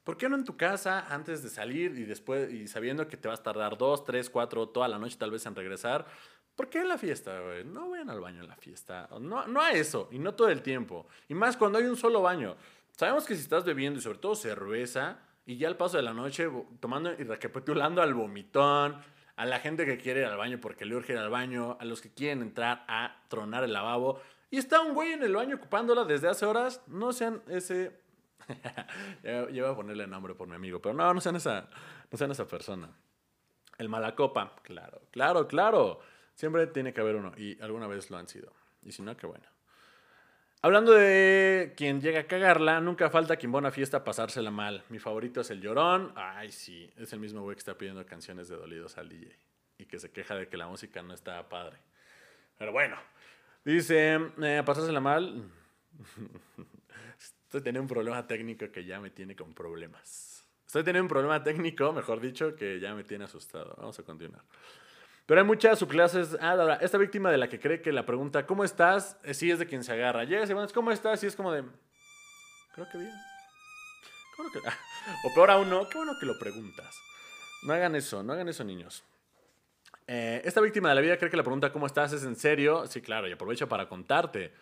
[0.05, 3.29] ¿por qué no en tu casa antes de salir y después, y sabiendo que te
[3.29, 6.05] vas a tardar dos, tres, cuatro, toda la noche tal vez en regresar?
[6.55, 7.65] ¿Por qué en la fiesta, güey?
[7.65, 9.09] No vayan al baño en la fiesta.
[9.19, 11.07] No, no a eso, y no todo el tiempo.
[11.31, 12.57] Y más cuando hay un solo baño.
[12.91, 16.13] Sabemos que si estás bebiendo y sobre todo cerveza, y ya al paso de la
[16.13, 16.47] noche
[16.79, 19.01] tomando y recapitulando al vomitón,
[19.37, 21.85] a la gente que quiere ir al baño porque le urge ir al baño, a
[21.85, 24.21] los que quieren entrar a tronar el lavabo.
[24.51, 26.83] Y está un güey en el baño ocupándola desde hace horas.
[26.87, 27.99] No sean ese.
[29.23, 31.69] yo, voy a ponerle nombre por mi amigo, pero no, no sean esa,
[32.11, 32.91] no sean esa persona.
[33.79, 36.01] El malacopa, claro, claro, claro.
[36.35, 38.53] Siempre tiene que haber uno y alguna vez lo han sido.
[38.83, 39.45] Y si no, qué bueno.
[40.65, 44.85] Hablando de quien llega a cagarla, nunca falta quien va fiesta pasársela mal.
[44.91, 46.13] Mi favorito es el llorón.
[46.15, 49.37] Ay, sí, es el mismo güey que está pidiendo canciones de dolidos al DJ
[49.79, 51.79] y que se queja de que la música no está padre.
[52.59, 52.97] Pero bueno,
[53.65, 55.51] dice, eh, pasársela mal.
[57.19, 60.47] Estoy teniendo un problema técnico que ya me tiene con problemas.
[60.65, 63.75] Estoy teniendo un problema técnico, mejor dicho, que ya me tiene asustado.
[63.79, 64.45] Vamos a continuar.
[65.27, 66.37] Pero hay muchas subclases.
[66.41, 69.17] Ah, esta víctima de la que cree que la pregunta, ¿cómo estás?
[69.23, 70.25] Eh, sí es de quien se agarra.
[70.25, 71.23] Llega y ¿cómo estás?
[71.23, 71.65] Y es como de,
[72.75, 73.13] creo que bien.
[75.25, 76.97] o peor aún, no, qué bueno que lo preguntas.
[77.63, 79.05] No hagan eso, no hagan eso, niños.
[80.07, 82.13] Eh, esta víctima de la vida cree que la pregunta, ¿cómo estás?
[82.13, 82.87] es en serio.
[82.87, 84.53] Sí, claro, y aprovecha para contarte.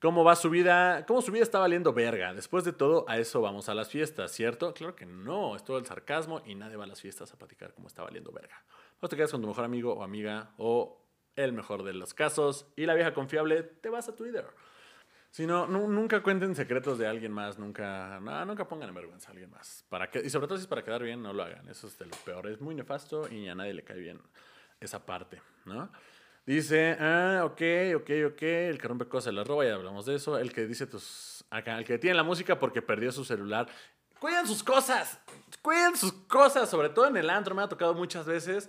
[0.00, 1.04] ¿Cómo va su vida?
[1.04, 2.32] ¿Cómo su vida está valiendo verga?
[2.32, 4.72] Después de todo, a eso vamos a las fiestas, ¿cierto?
[4.72, 7.74] Claro que no, es todo el sarcasmo y nadie va a las fiestas a platicar
[7.74, 8.64] cómo está valiendo verga.
[9.00, 11.00] O te quedas con tu mejor amigo o amiga o
[11.36, 14.46] el mejor de los casos y la vieja confiable te vas a Twitter.
[15.30, 19.30] Si no, nunca cuenten secretos de alguien más, nunca, no, nunca pongan en vergüenza a
[19.30, 19.84] alguien más.
[19.88, 21.68] Para que, y sobre todo si es para quedar bien, no lo hagan.
[21.68, 22.48] Eso es de lo peor.
[22.48, 24.20] Es muy nefasto y a nadie le cae bien
[24.80, 25.90] esa parte, ¿no?
[26.44, 27.62] Dice, ah, ok,
[27.96, 30.36] ok, ok, el que rompe cosas la roba, ya hablamos de eso.
[30.36, 33.68] El que dice tus, acá, el que tiene la música porque perdió su celular.
[34.18, 35.20] Cuiden sus cosas,
[35.62, 38.68] cuiden sus cosas, sobre todo en el antro, me ha tocado muchas veces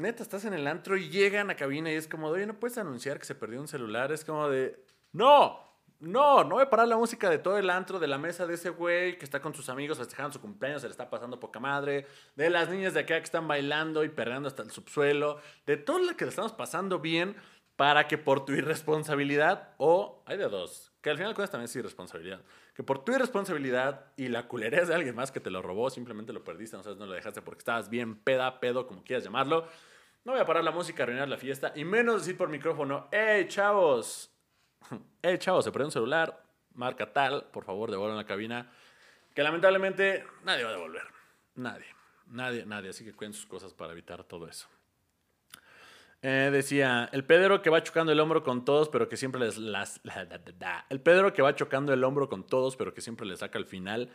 [0.00, 2.78] neta, estás en el antro y llegan a cabina y es como, oye, ¿no puedes
[2.78, 4.10] anunciar que se perdió un celular?
[4.12, 7.98] Es como de, no, no, no voy a parar la música de todo el antro,
[7.98, 10.88] de la mesa de ese güey que está con sus amigos festejando su cumpleaños, se
[10.88, 14.48] le está pasando poca madre, de las niñas de acá que están bailando y perreando
[14.48, 17.36] hasta el subsuelo, de todo lo que le estamos pasando bien
[17.76, 21.76] para que por tu irresponsabilidad, o hay de dos, que al final cuesta también es
[21.76, 22.42] irresponsabilidad,
[22.74, 26.32] que por tu irresponsabilidad y la culerez de alguien más que te lo robó, simplemente
[26.32, 29.66] lo perdiste, no sabes, no lo dejaste porque estabas bien peda, pedo, como quieras llamarlo,
[30.24, 33.48] no voy a parar la música, arruinar la fiesta, y menos decir por micrófono, ¡Ey,
[33.48, 34.30] chavos!
[35.22, 35.64] ¡Ey, chavos!
[35.64, 36.42] Se perdió un celular,
[36.74, 38.70] marca tal, por favor, devuelvan la cabina.
[39.34, 41.04] Que lamentablemente nadie va a devolver.
[41.54, 41.86] Nadie.
[42.26, 42.90] Nadie, nadie.
[42.90, 44.68] Así que cuiden sus cosas para evitar todo eso.
[46.22, 49.56] Eh, decía, el pedro que va chocando el hombro con todos, pero que siempre les...
[50.90, 53.64] El pedro que va chocando el hombro con todos, pero que siempre le saca al
[53.64, 54.10] final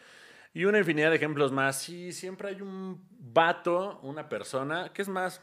[0.53, 1.81] Y una infinidad de ejemplos más.
[1.81, 5.41] Sí, siempre hay un vato, una persona, que es más,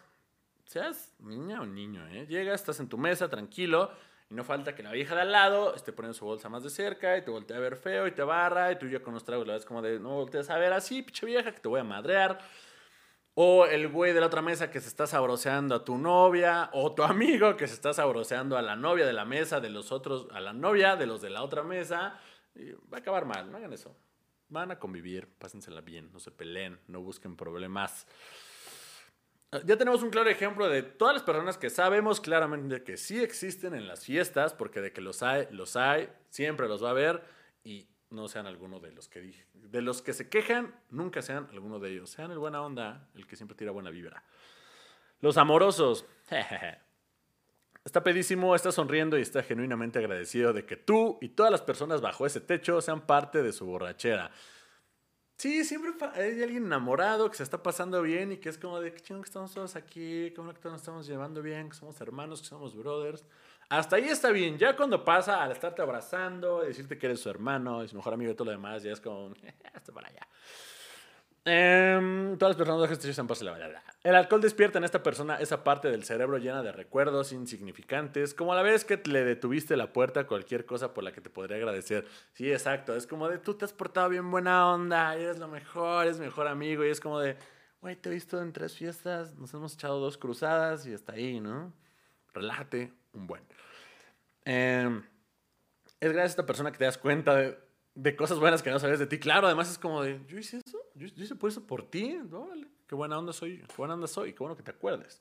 [0.73, 2.27] seas niña o niño, ¿eh?
[2.27, 3.91] Llegas, estás en tu mesa, tranquilo,
[4.31, 6.71] y no falta que la vieja de al lado esté poniendo su bolsa más de
[6.71, 9.23] cerca y te voltea a ver feo y te barra, y tú ya con los
[9.23, 11.81] tragos la ves como de, no volteas a ver así, pinche vieja, que te voy
[11.81, 12.39] a madrear.
[13.35, 16.95] O el güey de la otra mesa que se está sabroseando a tu novia, o
[16.95, 20.27] tu amigo que se está sabroseando a la novia de la mesa, de los otros,
[20.33, 22.19] a la novia de los de la otra mesa.
[22.55, 23.95] Y va a acabar mal, no hagan eso.
[24.49, 28.07] Van a convivir, pásensela bien, no se peleen, no busquen problemas.
[29.67, 33.75] Ya tenemos un claro ejemplo de todas las personas que sabemos claramente que sí existen
[33.75, 37.23] en las fiestas, porque de que los hay, los hay, siempre los va a haber,
[37.63, 39.47] y no sean alguno de los que dije.
[39.53, 42.09] De los que se quejan, nunca sean alguno de ellos.
[42.09, 44.25] Sean el buena onda, el que siempre tira buena vibra.
[45.21, 46.07] Los amorosos.
[47.85, 52.01] Está pedísimo, está sonriendo y está genuinamente agradecido de que tú y todas las personas
[52.01, 54.31] bajo ese techo sean parte de su borrachera.
[55.37, 58.95] Sí, siempre hay alguien enamorado que se está pasando bien y que es como de
[58.95, 62.77] que que estamos todos aquí, que nos estamos llevando bien, que somos hermanos, que somos
[62.77, 63.25] brothers.
[63.69, 64.59] Hasta ahí está bien.
[64.59, 68.31] Ya cuando pasa al estarte abrazando, decirte que eres su hermano, y su mejor amigo
[68.31, 69.33] y todo lo demás, ya es como,
[69.75, 70.29] hasta para allá.
[71.45, 73.83] Eh, todas las personas que están pase la verdad.
[74.05, 78.53] El alcohol despierta en esta persona esa parte del cerebro llena de recuerdos insignificantes, como
[78.53, 81.31] a la vez que le detuviste la puerta a cualquier cosa por la que te
[81.31, 82.07] podría agradecer.
[82.33, 82.95] Sí, exacto.
[82.97, 86.47] Es como de tú te has portado bien buena onda, eres lo mejor, eres mejor
[86.47, 86.85] amigo.
[86.85, 87.37] Y es como de,
[87.81, 91.41] güey, te he visto en tres fiestas, nos hemos echado dos cruzadas y hasta ahí,
[91.41, 91.73] ¿no?
[92.35, 93.43] Relájate, un buen.
[94.45, 95.03] Em,
[96.01, 97.59] es gracias a esta persona que te das cuenta de,
[98.17, 99.19] cosas buenas que no sabes de ti.
[99.19, 102.19] Claro, además es como de, yo hice eso, yo, hice por eso por ti.
[102.87, 105.21] qué buena onda soy, qué buena onda soy, qué bueno que te acuerdes.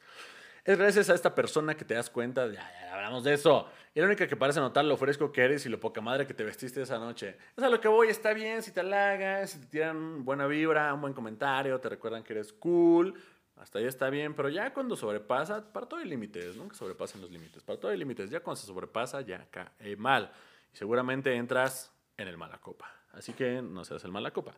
[0.64, 3.68] Es gracias a esta persona que te das cuenta, de, ya, ya hablamos de eso.
[3.96, 6.36] Y la única que parece notar lo fresco que eres y lo poca madre que
[6.36, 7.36] te vestiste esa noche.
[7.58, 10.94] Es a lo que voy, está bien si te halagan, si te tiran buena vibra,
[10.94, 13.16] un buen comentario, te recuerdan que eres cool,
[13.56, 17.32] hasta ahí está bien, pero ya cuando sobrepasa, para todo hay límites, nunca sobrepasen los
[17.32, 20.32] límites, para todo hay límites, ya cuando se sobrepasa ya cae mal.
[20.74, 22.94] Y seguramente entras en el mala copa.
[23.14, 24.54] Así que no seas el mala copa.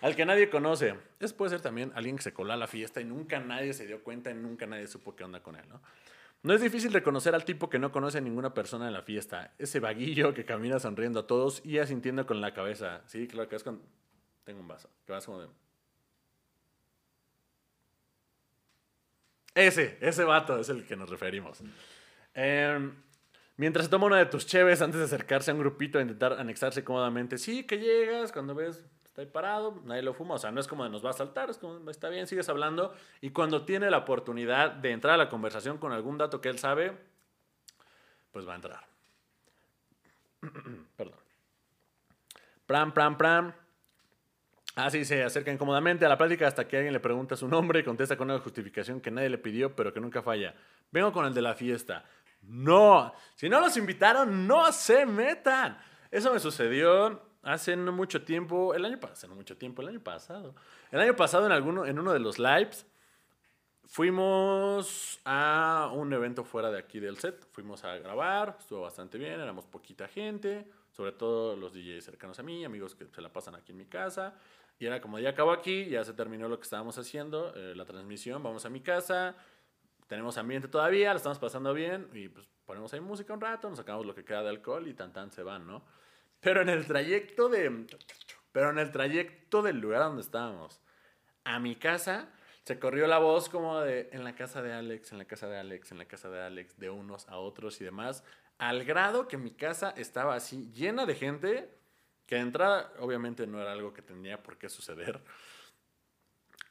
[0.00, 0.94] Al que nadie conoce.
[1.18, 3.86] Es puede ser también alguien que se coló a la fiesta y nunca nadie se
[3.86, 5.80] dio cuenta y nunca nadie supo qué onda con él, ¿no?
[6.42, 9.52] No es difícil reconocer al tipo que no conoce a ninguna persona en la fiesta.
[9.58, 13.02] Ese vaguillo que camina sonriendo a todos y asintiendo con la cabeza.
[13.06, 13.82] Sí, claro que es con...
[14.44, 14.88] Tengo un vaso.
[15.04, 15.48] Que vas como de...
[19.54, 21.62] Ese, ese vato es el que nos referimos.
[22.32, 22.94] Em,
[23.60, 26.32] mientras se toma una de tus cheves antes de acercarse a un grupito a intentar
[26.32, 27.36] anexarse cómodamente.
[27.36, 30.36] Sí, que llegas, cuando ves, está ahí parado, nadie lo fuma.
[30.36, 32.48] O sea, no es como de nos va a saltar, es como, está bien, sigues
[32.48, 32.94] hablando.
[33.20, 36.58] Y cuando tiene la oportunidad de entrar a la conversación con algún dato que él
[36.58, 36.96] sabe,
[38.32, 38.80] pues va a entrar.
[40.96, 41.20] Perdón.
[42.66, 43.52] Pram, pram, pram.
[44.76, 47.84] Así se acerca incómodamente a la plática hasta que alguien le pregunta su nombre y
[47.84, 50.54] contesta con una justificación que nadie le pidió, pero que nunca falla.
[50.90, 52.06] Vengo con el de la fiesta.
[52.42, 55.78] No, si no los invitaron, no se metan.
[56.10, 60.00] Eso me sucedió hace no mucho tiempo, el año pasado, no mucho tiempo, el año
[60.00, 60.54] pasado.
[60.90, 62.86] El año pasado en, alguno, en uno de los lives
[63.90, 67.46] fuimos a un evento fuera de aquí del set.
[67.50, 72.42] Fuimos a grabar, estuvo bastante bien, éramos poquita gente, sobre todo los DJs cercanos a
[72.42, 74.34] mí, amigos que se la pasan aquí en mi casa.
[74.78, 77.84] Y era como, ya acabo aquí, ya se terminó lo que estábamos haciendo, eh, la
[77.84, 79.36] transmisión, vamos a mi casa,
[80.10, 83.78] tenemos ambiente todavía, la estamos pasando bien y pues ponemos ahí música un rato, nos
[83.78, 85.84] sacamos lo que queda de alcohol y tan tan se van, ¿no?
[86.40, 87.86] Pero en el trayecto de...
[88.50, 90.80] Pero en el trayecto del lugar donde estábamos
[91.44, 92.28] a mi casa,
[92.64, 95.58] se corrió la voz como de en la casa de Alex, en la casa de
[95.58, 98.24] Alex, en la casa de Alex, de unos a otros y demás,
[98.58, 101.78] al grado que mi casa estaba así llena de gente
[102.26, 105.22] que de entrada, obviamente, no era algo que tenía por qué suceder.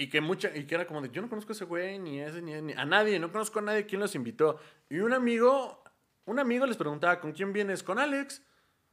[0.01, 2.21] Y que, mucha, y que era como de, yo no conozco a ese güey, ni
[2.21, 4.57] a ese, ni a, nadie, no conozco a nadie, ¿quién los invitó?
[4.89, 5.83] Y un amigo,
[6.23, 7.83] un amigo les preguntaba, ¿con quién vienes?
[7.83, 8.41] Con Alex.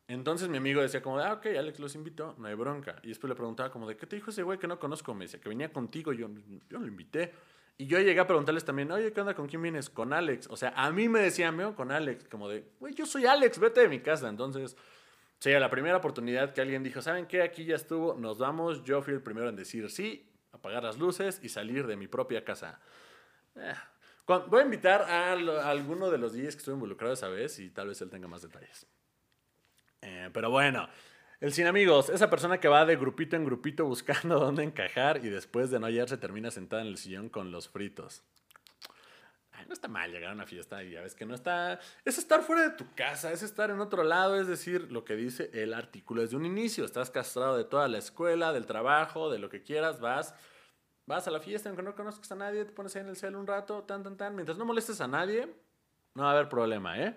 [0.09, 2.97] Entonces mi amigo decía como, ah, ok, Alex los invitó, no hay bronca.
[3.05, 5.15] Y después le preguntaba como, ¿de qué te dijo ese güey que no conozco?
[5.15, 6.29] Me decía que venía contigo, yo,
[6.69, 7.33] yo lo invité.
[7.79, 9.35] Y yo llegué a preguntarles también, oye, ¿qué onda?
[9.35, 9.89] ¿Con quién vienes?
[9.89, 10.49] Con Alex.
[10.51, 13.61] O sea, a mí me decían, veo con Alex, como de, güey, yo soy Alex,
[13.61, 14.29] vete de mi casa.
[14.29, 14.77] Entonces,
[15.39, 17.43] Sí, a la primera oportunidad que alguien dijo, ¿saben qué?
[17.43, 18.83] Aquí ya estuvo, nos vamos.
[18.85, 22.45] Yo fui el primero en decir sí, apagar las luces y salir de mi propia
[22.45, 22.81] casa.
[23.57, 23.75] Eh,
[24.27, 25.33] voy a invitar a,
[25.71, 28.43] alguno de los días que estuve involucrado esa vez y tal vez él tenga más
[28.43, 28.87] detalles.
[30.03, 30.89] Eh, pero bueno,
[31.41, 35.29] el sin amigos, esa persona que va de grupito en grupito buscando dónde encajar y
[35.29, 38.23] después de no hallarse termina sentada en el sillón con los fritos.
[39.67, 41.79] No está mal llegar a una fiesta y ya ves que no está.
[42.05, 45.17] Es estar fuera de tu casa, es estar en otro lado, es decir, lo que
[45.17, 46.85] dice el artículo desde un inicio.
[46.85, 50.35] Estás castrado de toda la escuela, del trabajo, de lo que quieras, vas.
[51.07, 53.37] Vas a la fiesta, aunque no conozcas a nadie, te pones ahí en el cel
[53.37, 54.35] un rato, tan, tan, tan.
[54.35, 55.49] Mientras no molestes a nadie,
[56.15, 57.15] no va a haber problema, ¿eh?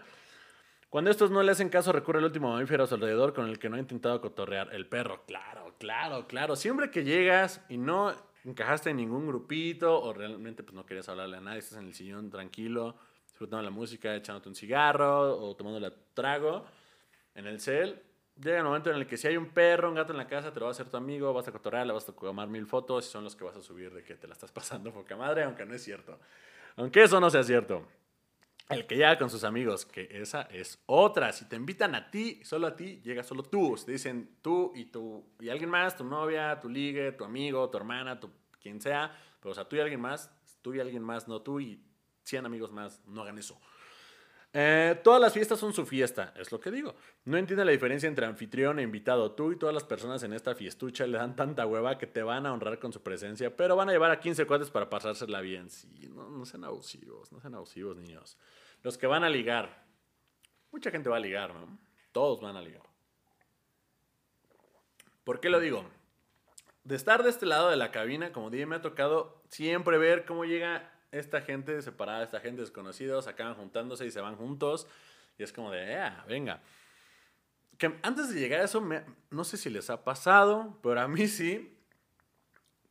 [0.90, 3.60] Cuando estos no le hacen caso, recurre el último mamífero a su alrededor con el
[3.60, 4.74] que no ha intentado cotorrear.
[4.74, 6.56] El perro, claro, claro, claro.
[6.56, 11.38] Siempre que llegas y no encajaste en ningún grupito o realmente pues no querías hablarle
[11.38, 15.86] a nadie, estás en el sillón tranquilo, disfrutando la música, echándote un cigarro o tomando
[15.86, 16.66] el trago
[17.36, 18.02] en el cel,
[18.42, 20.52] llega el momento en el que si hay un perro, un gato en la casa,
[20.52, 23.08] te lo va a hacer tu amigo, vas a cotorrear, vas a tomar mil fotos
[23.08, 25.44] y son los que vas a subir de que te la estás pasando poca madre,
[25.44, 26.20] aunque no es cierto.
[26.76, 27.86] Aunque eso no sea cierto.
[28.70, 31.32] El que llega con sus amigos, que esa es otra.
[31.34, 33.76] Si te invitan a ti, solo a ti, llega solo tú.
[33.84, 37.78] te dicen tú y tú y alguien más, tu novia, tu ligue, tu amigo, tu
[37.78, 38.30] hermana, tu
[38.62, 39.12] quien sea.
[39.40, 41.84] Pero o sea, tú y alguien más, tú y alguien más, no tú y
[42.26, 43.60] 100 amigos más, no hagan eso.
[44.52, 46.96] Eh, todas las fiestas son su fiesta, es lo que digo.
[47.26, 49.32] No entiende la diferencia entre anfitrión e invitado.
[49.34, 52.46] Tú y todas las personas en esta fiestucha le dan tanta hueva que te van
[52.48, 55.70] a honrar con su presencia, pero van a llevar a 15 cuates para pasársela bien.
[55.70, 58.38] Sí, no, no sean abusivos, no sean abusivos, niños.
[58.82, 59.86] Los que van a ligar.
[60.72, 61.78] Mucha gente va a ligar, ¿no?
[62.12, 62.84] Todos van a ligar.
[65.24, 65.86] ¿Por qué lo digo?
[66.84, 70.26] De estar de este lado de la cabina, como dije, me ha tocado siempre ver
[70.26, 74.88] cómo llega esta gente separada, esta gente desconocida, acaban juntándose y se van juntos.
[75.38, 76.62] Y es como de, eh, venga.
[77.78, 78.86] Que antes de llegar a eso,
[79.30, 81.78] no sé si les ha pasado, pero a mí sí,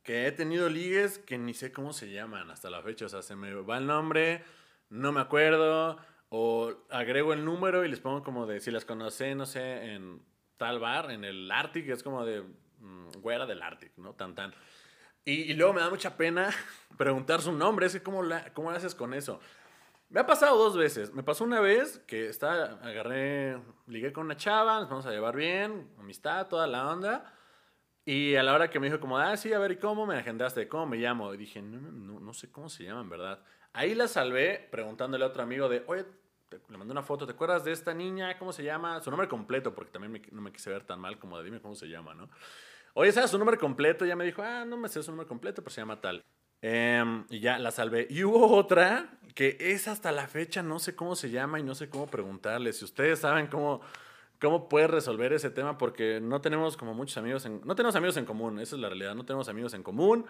[0.03, 3.05] que he tenido ligues que ni sé cómo se llaman hasta la fecha.
[3.05, 4.43] O sea, se me va el nombre,
[4.89, 9.35] no me acuerdo, o agrego el número y les pongo como de, si las conocí,
[9.35, 10.21] no sé, en
[10.57, 12.43] tal bar, en el Arctic, es como de,
[12.79, 14.13] mmm, güera del Arctic, ¿no?
[14.13, 14.53] Tan, tan.
[15.25, 16.49] Y, luego me da mucha pena
[16.97, 19.39] preguntar su nombre, es que ¿cómo, la, ¿cómo haces con eso?
[20.09, 21.13] Me ha pasado dos veces.
[21.13, 25.35] Me pasó una vez que está, agarré, ligué con una chava, nos vamos a llevar
[25.35, 27.31] bien, amistad, toda la onda.
[28.05, 30.17] Y a la hora que me dijo como, ah, sí, a ver, ¿y cómo me
[30.17, 30.67] agendaste?
[30.67, 31.31] ¿Cómo me llamo?
[31.33, 33.43] Y dije, no, no, no sé cómo se llama, en verdad.
[33.71, 36.05] Ahí la salvé preguntándole a otro amigo de, oye,
[36.69, 38.37] le mandé una foto, ¿te acuerdas de esta niña?
[38.39, 38.99] ¿Cómo se llama?
[39.01, 41.75] Su nombre completo, porque también no me quise ver tan mal como de dime cómo
[41.75, 42.29] se llama, ¿no?
[42.99, 44.05] Oye, ¿sabes su nombre completo?
[44.05, 46.21] Ya me dijo, ah, no me sé su nombre completo, pero se llama tal.
[46.61, 48.07] Em, y ya la salvé.
[48.09, 51.75] Y hubo otra que es hasta la fecha, no sé cómo se llama y no
[51.75, 52.73] sé cómo preguntarle.
[52.73, 53.79] Si ustedes saben cómo,
[54.41, 57.61] cómo puede resolver ese tema, porque no tenemos como muchos amigos en...
[57.63, 60.25] No tenemos amigos en común, esa es la realidad, no tenemos amigos en común.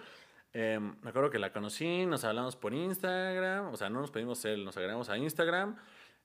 [0.53, 4.45] Em, me acuerdo que la conocí, nos hablamos por Instagram, o sea, no nos pedimos
[4.45, 5.75] él, nos agregamos a Instagram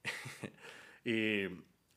[1.06, 1.46] y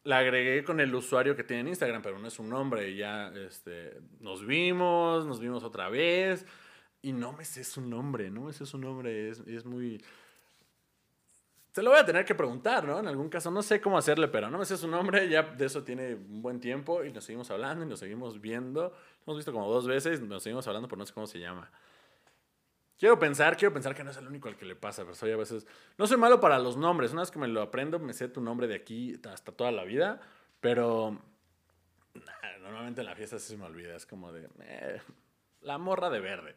[0.08, 2.90] la agregué con el usuario que tiene en Instagram, pero no es un nombre.
[2.90, 6.46] Y ya este, nos vimos, nos vimos otra vez
[7.02, 10.02] y no me sé su nombre, no me sé su nombre, es, es muy...
[11.74, 13.00] Se lo voy a tener que preguntar, ¿no?
[13.00, 15.66] En algún caso, no sé cómo hacerle, pero no me sé su nombre, ya de
[15.66, 18.94] eso tiene un buen tiempo y nos seguimos hablando y nos seguimos viendo.
[19.26, 21.70] Hemos visto como dos veces, nos seguimos hablando, pero no sé cómo se llama.
[22.98, 25.32] Quiero pensar, quiero pensar que no es el único al que le pasa, pero soy
[25.32, 25.68] a veces...
[25.98, 28.42] No soy malo para los nombres, una vez que me lo aprendo, me sé tu
[28.42, 30.20] nombre de aquí hasta toda la vida,
[30.60, 31.22] pero...
[32.62, 34.50] normalmente en la fiesta se me olvida, es como de...
[34.62, 35.00] Eh,
[35.62, 36.56] la morra de verde.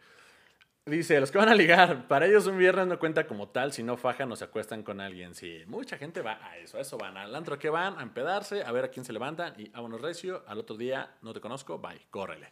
[0.87, 3.83] Dice, los que van a ligar, para ellos un viernes no cuenta como tal si
[3.83, 5.35] no fajan o se acuestan con alguien.
[5.35, 8.65] Sí, mucha gente va a eso, a eso van, al antro que van, a empedarse,
[8.65, 11.79] a ver a quién se levantan y vámonos recio, al otro día no te conozco,
[11.79, 12.51] bye, córrele.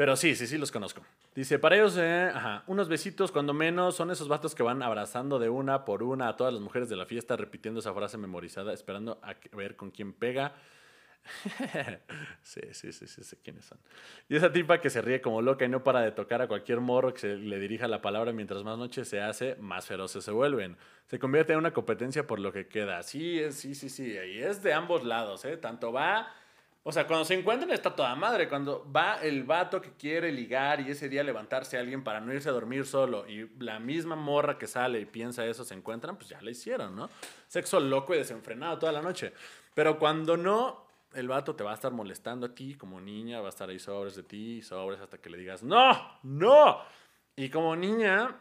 [0.00, 1.02] Pero sí, sí, sí los conozco.
[1.34, 2.32] Dice, para ellos, eh,
[2.68, 6.36] unos besitos cuando menos son esos vatos que van abrazando de una por una a
[6.36, 10.14] todas las mujeres de la fiesta, repitiendo esa frase memorizada, esperando a ver con quién
[10.14, 10.54] pega.
[12.42, 13.76] sí, sí, sí, sí, sé quiénes son.
[14.26, 16.80] Y esa tipa que se ríe como loca y no para de tocar a cualquier
[16.80, 20.30] morro que se le dirija la palabra mientras más noche se hace, más feroces se
[20.30, 20.78] vuelven.
[21.08, 23.02] Se convierte en una competencia por lo que queda.
[23.02, 24.12] Sí, sí, sí, sí.
[24.12, 25.58] Y es de ambos lados, ¿eh?
[25.58, 26.32] Tanto va
[26.82, 28.48] o sea, cuando se encuentran está toda madre.
[28.48, 32.48] Cuando va el vato que quiere ligar y ese día levantarse alguien para no irse
[32.48, 36.30] a dormir solo y la misma morra que sale y piensa eso se encuentran, pues
[36.30, 37.10] ya lo hicieron, ¿no?
[37.48, 39.34] Sexo loco y desenfrenado toda la noche.
[39.74, 43.46] Pero cuando no, el vato te va a estar molestando a ti como niña, va
[43.46, 46.78] a estar ahí sobres de ti, sobres hasta que le digas, no, no.
[47.36, 48.36] Y como niña,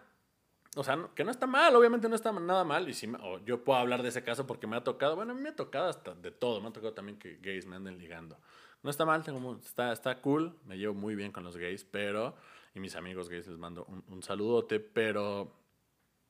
[0.80, 2.88] o sea, que no está mal, obviamente no está nada mal.
[2.88, 3.11] Y si
[3.45, 5.55] yo puedo hablar de ese caso porque me ha tocado, bueno, a mí me ha
[5.55, 6.61] tocado hasta de todo.
[6.61, 8.38] Me ha tocado también que gays me anden ligando.
[8.82, 9.21] No está mal,
[9.61, 12.38] está, está cool, me llevo muy bien con los gays, pero,
[12.73, 15.51] y mis amigos gays les mando un, un saludote, pero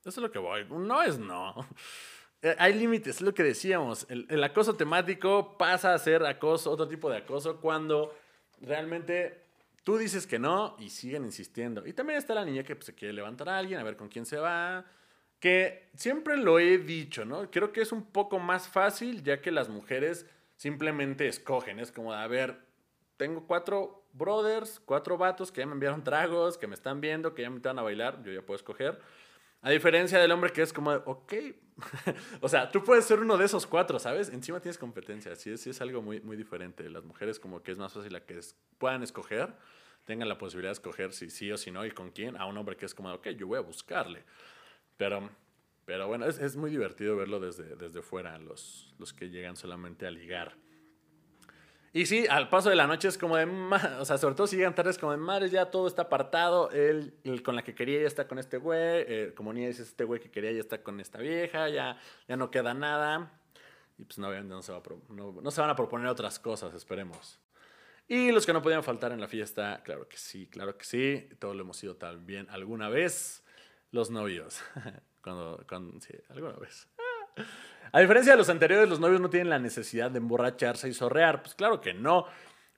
[0.01, 0.65] eso es lo que voy.
[0.65, 1.55] No es no.
[2.41, 4.07] Eh, hay límites, es lo que decíamos.
[4.09, 8.15] El acoso temático pasa a ser acoso, otro tipo de acoso, cuando
[8.61, 9.48] realmente
[9.89, 11.83] Tú dices que no y siguen insistiendo.
[11.87, 14.07] Y también está la niña que pues, se quiere levantar a alguien, a ver con
[14.07, 14.85] quién se va.
[15.39, 17.49] que siempre lo he dicho, ¿no?
[17.49, 20.27] Creo que es un poco más fácil ya que las mujeres
[20.57, 21.79] simplemente escogen.
[21.79, 22.59] Es como, a ver,
[23.17, 27.41] tengo cuatro brothers, cuatro vatos que ya me enviaron tragos, que me están viendo, que
[27.41, 28.99] ya me invitan a bailar, yo ya puedo escoger.
[29.63, 31.33] A diferencia del hombre que es como, ok,
[32.41, 34.29] o sea, tú puedes ser uno de esos cuatro, ¿sabes?
[34.29, 36.87] Encima tienes competencia, sí, sí es algo muy, muy diferente.
[36.91, 38.39] Las mujeres como que es más fácil a que
[38.77, 39.51] puedan escoger,
[40.05, 42.57] tengan la posibilidad de escoger si sí o si no y con quién, a un
[42.57, 44.23] hombre que es como, ok, yo voy a buscarle.
[44.97, 45.29] Pero,
[45.85, 50.07] pero bueno, es, es muy divertido verlo desde, desde fuera, los, los que llegan solamente
[50.07, 50.55] a ligar.
[51.91, 53.45] Y sí, al paso de la noche es como de,
[53.99, 57.13] o sea, sobre todo si llegan tardes como de, madre, ya todo está apartado, él,
[57.43, 60.19] con la que quería ya está con este güey, eh, como ni dices, este güey
[60.19, 63.31] que quería ya está con esta vieja, ya, ya no queda nada.
[63.97, 67.39] Y pues no, no, se va no, no se van a proponer otras cosas, esperemos.
[68.10, 71.30] Y los que no podían faltar en la fiesta, claro que sí, claro que sí,
[71.39, 73.43] todos lo hemos sido también alguna vez,
[73.91, 74.60] los novios.
[75.22, 75.64] cuando,
[76.30, 76.88] alguna vez.
[77.91, 81.41] A diferencia de los anteriores, los novios no tienen la necesidad de emborracharse y sorrear.
[81.41, 82.26] Pues claro que no.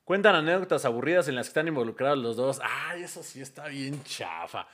[0.04, 2.60] Cuentan anécdotas aburridas en las que están involucrados los dos.
[2.64, 4.68] Ay, eso sí está bien chafa.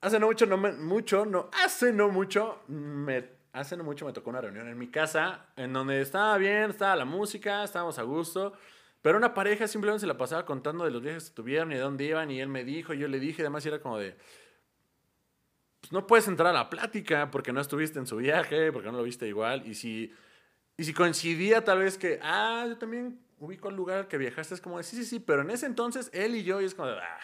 [0.00, 4.30] Hace no mucho, no mucho, no, hace no mucho, me, hace no mucho me tocó
[4.30, 8.54] una reunión en mi casa en donde estaba bien, estaba la música, estábamos a gusto,
[9.02, 11.80] pero una pareja simplemente se la pasaba contando de los viajes que tuvieron y de
[11.80, 14.16] dónde iban y él me dijo, y yo le dije, además era como de,
[15.80, 18.98] pues no puedes entrar a la plática porque no estuviste en su viaje, porque no
[18.98, 19.66] lo viste igual.
[19.66, 20.12] Y si,
[20.76, 24.60] y si coincidía tal vez que, ah, yo también ubico el lugar que viajaste, es
[24.60, 26.88] como de, sí, sí, sí, pero en ese entonces él y yo, y es como
[26.88, 27.20] de, ah,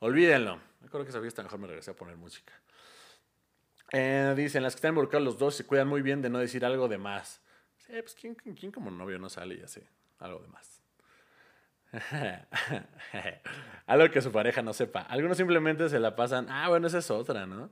[0.00, 0.56] olvídenlo.
[0.80, 2.52] Me acuerdo que esa fiesta mejor me regresé a poner música.
[3.92, 6.64] Eh, dicen, las que están involucrados los dos se cuidan muy bien de no decir
[6.64, 7.40] algo de más.
[7.76, 9.88] Sí, pues ¿quién, quién como novio no sale y hace
[10.18, 10.73] algo de más?
[13.86, 15.00] Algo que su pareja no sepa.
[15.02, 17.70] Algunos simplemente se la pasan, ah, bueno, esa es otra, ¿no?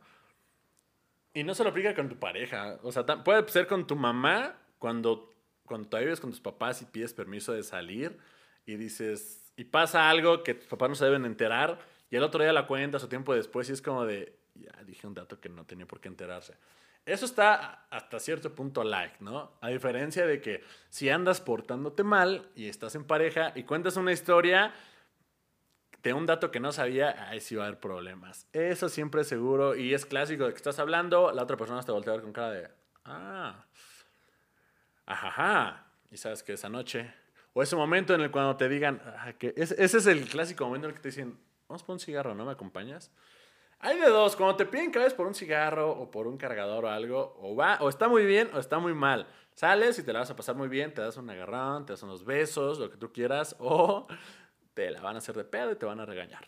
[1.35, 2.79] Y no se lo aplica con tu pareja.
[2.83, 5.33] O sea, puede ser con tu mamá cuando,
[5.65, 8.19] cuando todavía vives con tus papás y pides permiso de salir
[8.67, 11.79] y dices, y pasa algo que tus papás no se deben enterar
[12.11, 15.07] y el otro día la cuentas o tiempo después y es como de, ya dije
[15.07, 16.55] un dato que no tenía por qué enterarse.
[17.05, 19.53] Eso está hasta cierto punto like, ¿no?
[19.61, 24.13] A diferencia de que si andas portándote mal y estás en pareja y cuentas una
[24.13, 24.73] historia
[26.03, 28.47] de un dato que no sabía, ahí sí va a haber problemas.
[28.53, 31.93] Eso siempre es seguro y es clásico de que estás hablando, la otra persona te
[31.93, 32.71] voltea a ver con cara de,
[33.05, 33.67] ah,
[35.07, 37.13] ajaja, y sabes que esa noche,
[37.53, 40.65] o ese momento en el cuando te digan, ah, que ese, ese es el clásico
[40.67, 41.39] momento en el que te dicen,
[41.69, 43.11] vamos por un cigarro, ¿no me acompañas?
[43.85, 46.85] Hay de dos, cuando te piden que vayas por un cigarro o por un cargador
[46.85, 49.27] o algo, o va, o está muy bien o está muy mal.
[49.55, 52.03] Sales y te la vas a pasar muy bien, te das un agarrón, te das
[52.05, 54.07] unos besos, lo que tú quieras, o
[54.73, 56.45] te la van a hacer de pedo y te van a regañar.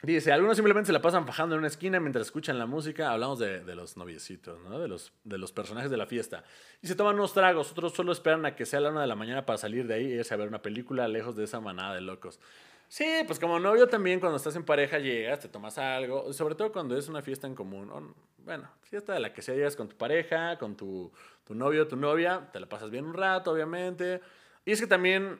[0.00, 3.10] Dice, algunos simplemente se la pasan fajando en una esquina mientras escuchan la música.
[3.10, 4.78] Hablamos de, los noviecitos, ¿no?
[4.78, 6.44] De los, de los personajes de la fiesta.
[6.80, 7.72] Y se toman unos tragos.
[7.72, 10.06] Otros solo esperan a que sea la una de la mañana para salir de ahí
[10.06, 12.38] y irse a ver una película lejos de esa manada de locos.
[12.88, 16.72] Sí, pues como novio también cuando estás en pareja llegas, te tomas algo, sobre todo
[16.72, 18.14] cuando es una fiesta en común.
[18.38, 21.12] bueno, fiesta de la que sea, llegas con tu pareja, con tu,
[21.44, 24.22] tu novio, tu novia, te la pasas bien un rato, obviamente.
[24.64, 25.38] Y es que también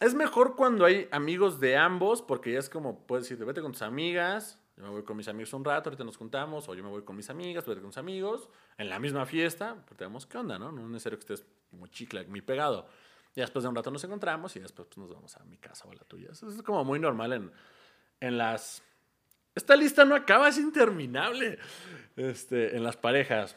[0.00, 3.72] es mejor cuando hay amigos de ambos, porque ya es como, puedes decir, vete con
[3.72, 6.82] tus amigas, yo me voy con mis amigos un rato, ahorita nos juntamos, o yo
[6.82, 10.26] me voy con mis amigas, vete con tus amigos, en la misma fiesta, porque vemos
[10.26, 10.70] qué onda, ¿no?
[10.70, 12.88] No es necesario que estés muy chicle, muy pegado.
[13.34, 15.86] Y después de un rato nos encontramos y después pues, nos vamos a mi casa
[15.86, 16.30] o a la tuya.
[16.32, 17.52] Eso es como muy normal en,
[18.20, 18.82] en las...
[19.54, 21.58] Esta lista no acaba, es interminable
[22.16, 23.56] este, en las parejas.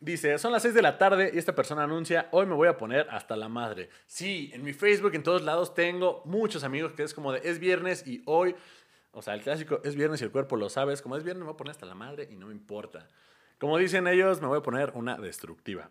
[0.00, 2.76] Dice, son las 6 de la tarde y esta persona anuncia, hoy me voy a
[2.76, 3.88] poner hasta la madre.
[4.06, 7.58] Sí, en mi Facebook, en todos lados, tengo muchos amigos que es como de, es
[7.58, 8.54] viernes y hoy,
[9.12, 11.46] o sea, el clásico, es viernes y el cuerpo lo sabes, como es viernes me
[11.46, 13.08] voy a poner hasta la madre y no me importa.
[13.58, 15.88] Como dicen ellos, me voy a poner una destructiva.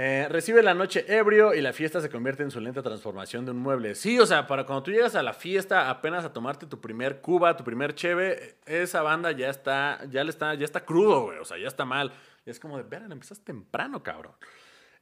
[0.00, 3.50] Eh, recibe la noche ebrio y la fiesta se convierte en su lenta transformación de
[3.50, 3.96] un mueble.
[3.96, 7.20] Sí, o sea, para cuando tú llegas a la fiesta apenas a tomarte tu primer
[7.20, 11.44] cuba, tu primer cheve, esa banda ya está, ya está, ya está crudo, güey, o
[11.44, 12.12] sea, ya está mal.
[12.46, 14.34] Es como de, vean, empiezas temprano, cabrón.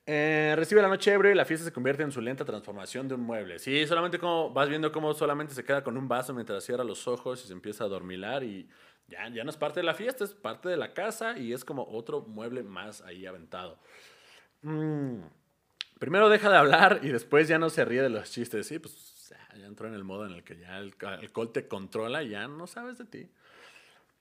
[0.07, 3.17] Eh, recibe la noche ebrio y la fiesta se convierte en su lenta transformación de
[3.17, 3.59] un mueble.
[3.59, 7.07] Sí, solamente como vas viendo cómo solamente se queda con un vaso mientras cierra los
[7.07, 8.67] ojos y se empieza a dormilar y
[9.09, 11.67] ya, ya no es parte de la fiesta, es parte de la casa y es
[11.67, 13.79] como otro mueble más ahí aventado.
[14.63, 15.21] Mm.
[15.99, 18.67] Primero deja de hablar y después ya no se ríe de los chistes.
[18.67, 19.17] Sí, pues
[19.59, 22.47] ya entró en el modo en el que ya el alcohol te controla y ya
[22.49, 23.31] no sabes de ti.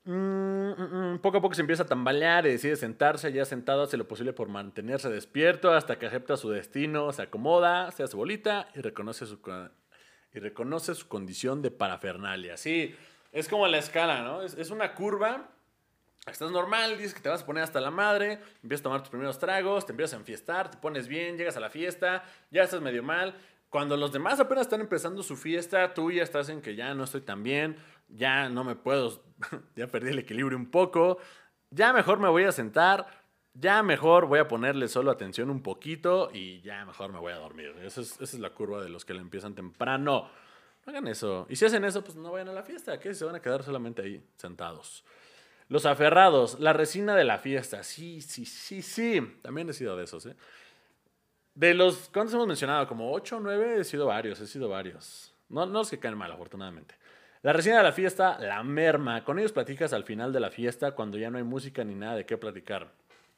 [0.05, 3.97] Mm, mm, poco a poco se empieza a tambalear y decide sentarse, ya sentado hace
[3.97, 8.69] lo posible por mantenerse despierto hasta que acepta su destino, se acomoda, se hace bolita
[8.75, 9.39] y reconoce su,
[10.33, 12.55] y reconoce su condición de parafernalia.
[12.55, 12.95] Sí,
[13.31, 14.43] es como la escala, ¿no?
[14.43, 15.49] Es, es una curva
[16.31, 19.09] Estás normal, dices que te vas a poner hasta la madre, empiezas a tomar tus
[19.09, 22.81] primeros tragos, te empiezas a enfiestar, te pones bien, llegas a la fiesta, ya estás
[22.81, 23.35] medio mal.
[23.69, 27.03] Cuando los demás apenas están empezando su fiesta, tú ya estás en que ya no
[27.03, 29.21] estoy tan bien, ya no me puedo,
[29.75, 31.19] ya perdí el equilibrio un poco,
[31.69, 33.05] ya mejor me voy a sentar,
[33.53, 37.37] ya mejor voy a ponerle solo atención un poquito y ya mejor me voy a
[37.37, 37.75] dormir.
[37.83, 40.27] Esa es, es la curva de los que le empiezan temprano.
[40.87, 41.45] No hagan eso.
[41.49, 43.61] Y si hacen eso, pues no vayan a la fiesta, que se van a quedar
[43.61, 45.03] solamente ahí, sentados.
[45.67, 47.83] Los aferrados, la resina de la fiesta.
[47.83, 49.39] Sí, sí, sí, sí.
[49.41, 50.35] También he sido de esos, ¿eh?
[51.55, 52.87] De los, ¿cuántos hemos mencionado?
[52.87, 55.33] Como 8 o 9, he sido varios, he sido varios.
[55.49, 56.95] No, no los que caen mal, afortunadamente.
[57.41, 59.23] La resina de la fiesta, la merma.
[59.23, 62.15] Con ellos platicas al final de la fiesta cuando ya no hay música ni nada
[62.15, 62.91] de qué platicar.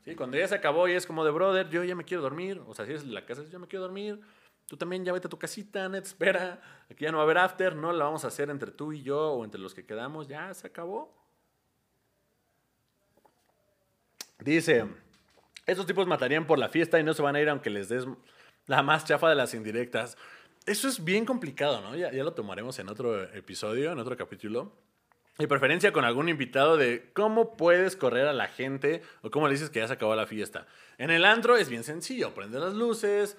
[0.03, 2.61] Sí, cuando ya se acabó y es como de brother, yo ya me quiero dormir.
[2.67, 4.19] O sea, si es la casa, yo me quiero dormir.
[4.65, 6.59] Tú también ya vete a tu casita, net, espera.
[6.89, 9.03] Aquí ya no va a haber after, no la vamos a hacer entre tú y
[9.03, 10.27] yo o entre los que quedamos.
[10.27, 11.13] Ya se acabó.
[14.39, 14.85] Dice,
[15.65, 18.05] estos tipos matarían por la fiesta y no se van a ir aunque les des
[18.67, 20.17] la más chafa de las indirectas.
[20.65, 21.95] Eso es bien complicado, ¿no?
[21.95, 24.73] Ya, lo tomaremos en otro episodio, en otro capítulo.
[25.37, 29.53] De preferencia con algún invitado de cómo puedes correr a la gente o cómo le
[29.53, 30.67] dices que ya se acabó la fiesta.
[30.97, 33.37] En el antro es bien sencillo, prendes las luces,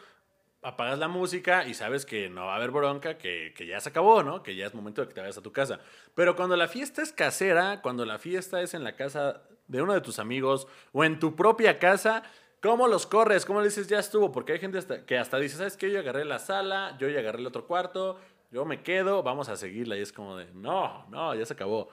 [0.62, 3.88] apagas la música y sabes que no va a haber bronca, que, que, ya se
[3.88, 4.42] acabó, ¿no?
[4.42, 5.80] Que ya es momento de que te vayas a tu casa.
[6.14, 9.94] Pero cuando la fiesta es casera, cuando la fiesta es en la casa de uno
[9.94, 12.22] de tus amigos o en tu propia casa,
[12.60, 13.44] ¿cómo los corres?
[13.44, 14.32] ¿Cómo le dices ya estuvo?
[14.32, 15.90] Porque hay gente que hasta dice, ¿sabes qué?
[15.90, 18.18] Yo agarré la sala, yo ya agarré el otro cuarto,
[18.50, 19.96] yo me quedo, vamos a seguirla.
[19.96, 21.88] Y es como de, no, no, ya se acabó.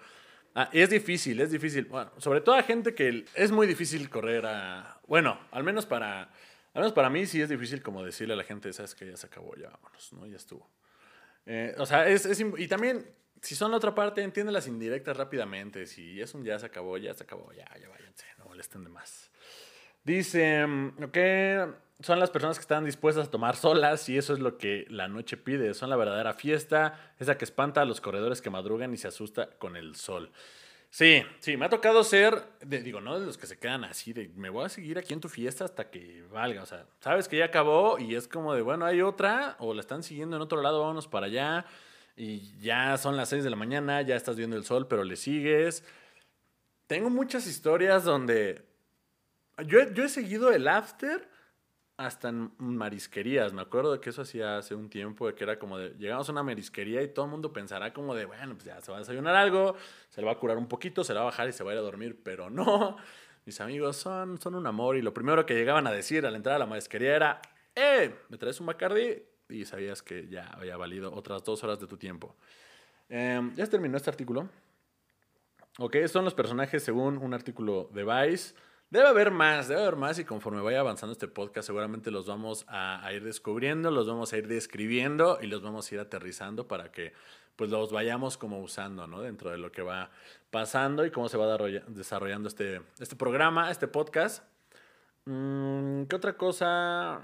[0.55, 1.85] Ah, es difícil, es difícil.
[1.85, 4.99] Bueno, sobre todo a gente que es muy difícil correr a...
[5.07, 6.29] Bueno, al menos para...
[6.73, 9.15] Al menos para mí sí es difícil como decirle a la gente, sabes que ya
[9.15, 10.27] se acabó, ya vámonos, ¿no?
[10.27, 10.69] Ya estuvo.
[11.45, 13.05] Eh, o sea, es, es, Y también,
[13.45, 15.85] si son la otra parte, entiende las indirectas rápidamente.
[15.85, 18.89] Si es un ya se acabó, ya se acabó, ya, ya váyanse, no molesten de
[18.89, 19.29] más.
[20.03, 21.17] Dice, ok,
[21.99, 25.07] son las personas que están dispuestas a tomar solas y eso es lo que la
[25.07, 25.75] noche pide.
[25.75, 29.51] Son la verdadera fiesta, esa que espanta a los corredores que madrugan y se asusta
[29.59, 30.31] con el sol.
[30.89, 34.13] Sí, sí, me ha tocado ser, de, digo, no de los que se quedan así,
[34.13, 36.63] de me voy a seguir aquí en tu fiesta hasta que valga.
[36.63, 39.81] O sea, sabes que ya acabó y es como de, bueno, hay otra, o la
[39.81, 41.65] están siguiendo en otro lado, vámonos para allá.
[42.15, 45.15] Y ya son las 6 de la mañana, ya estás viendo el sol, pero le
[45.15, 45.83] sigues.
[46.87, 48.63] Tengo muchas historias donde
[49.65, 51.29] yo, yo he seguido el after
[51.97, 53.53] hasta en marisquerías.
[53.53, 56.27] Me acuerdo de que eso hacía hace un tiempo, de que era como de, llegamos
[56.29, 58.97] a una marisquería y todo el mundo pensará como de, bueno, pues ya se va
[58.97, 59.75] a desayunar algo,
[60.09, 61.71] se le va a curar un poquito, se le va a bajar y se va
[61.71, 62.97] a ir a dormir, pero no.
[63.45, 66.55] Mis amigos son, son un amor y lo primero que llegaban a decir al entrar
[66.55, 67.41] a la marisquería era,
[67.75, 68.15] ¡eh!
[68.29, 69.21] ¿Me traes un Bacardi?
[69.49, 72.35] Y sabías que ya había valido otras dos horas de tu tiempo.
[73.09, 74.49] Eh, ya terminó este artículo.
[75.77, 78.55] Ok, son los personajes según un artículo de Vice.
[78.89, 82.65] Debe haber más, debe haber más y conforme vaya avanzando este podcast seguramente los vamos
[82.67, 86.67] a, a, ir descubriendo, los vamos a ir describiendo y los vamos a ir aterrizando
[86.67, 87.13] para que
[87.55, 89.21] pues los vayamos como usando, ¿no?
[89.21, 90.11] Dentro de lo que va
[90.51, 94.43] pasando y cómo se va desarrollando este, este programa, este podcast.
[95.25, 97.21] Mm, ¿Qué otra cosa?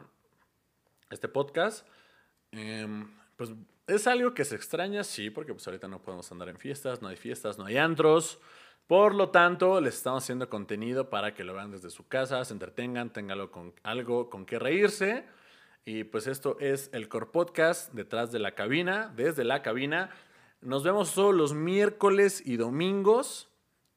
[1.09, 1.87] Este podcast,
[2.51, 2.87] eh,
[3.35, 3.51] pues
[3.87, 7.07] es algo que se extraña, sí, porque pues ahorita no podemos andar en fiestas, no
[7.07, 8.39] hay fiestas, no hay antros.
[8.87, 12.53] Por lo tanto, les estamos haciendo contenido para que lo vean desde su casa, se
[12.53, 15.25] entretengan, tengan con, algo con que reírse.
[15.85, 20.09] Y pues esto es el Core Podcast detrás de la cabina, desde la cabina.
[20.61, 23.49] Nos vemos todos los miércoles y domingos.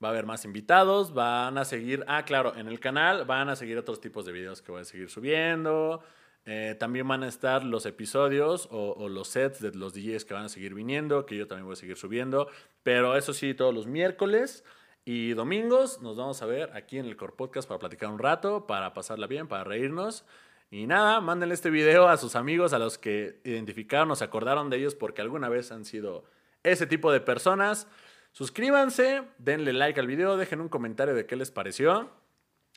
[0.03, 3.57] Va a haber más invitados, van a seguir, ah, claro, en el canal van a
[3.57, 6.03] seguir otros tipos de videos que voy a seguir subiendo.
[6.47, 10.45] Eh, también van a estar los episodios o, los sets de los DJs que van
[10.45, 12.49] a seguir viniendo, que yo también voy a seguir subiendo.
[12.83, 14.65] Pero eso sí, todos los miércoles.
[15.07, 18.67] Y domingos nos vamos a ver aquí en el Core Podcast para platicar un rato,
[18.67, 20.25] para pasarla bien, para reírnos.
[20.71, 24.71] Y nada, mándenle este video a sus amigos, a los que identificaron o se acordaron
[24.71, 26.25] de ellos porque alguna vez han sido
[26.63, 27.87] ese tipo de personas.
[28.33, 32.11] Suscríbanse, denle like al video, dejen un comentario de qué les pareció.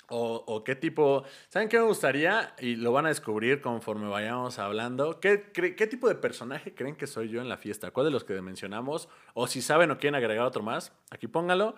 [0.09, 2.55] O, o, qué tipo, ¿saben qué me gustaría?
[2.59, 5.19] Y lo van a descubrir conforme vayamos hablando.
[5.19, 7.91] ¿Qué, ¿Qué tipo de personaje creen que soy yo en la fiesta?
[7.91, 9.09] ¿Cuál de los que mencionamos?
[9.33, 11.75] O si saben o quieren agregar otro más, aquí póngalo.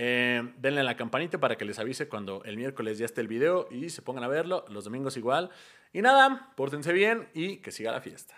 [0.00, 3.28] Eh, denle a la campanita para que les avise cuando el miércoles ya esté el
[3.28, 4.64] video y se pongan a verlo.
[4.68, 5.50] Los domingos igual.
[5.92, 8.34] Y nada, pórtense bien y que siga la fiesta.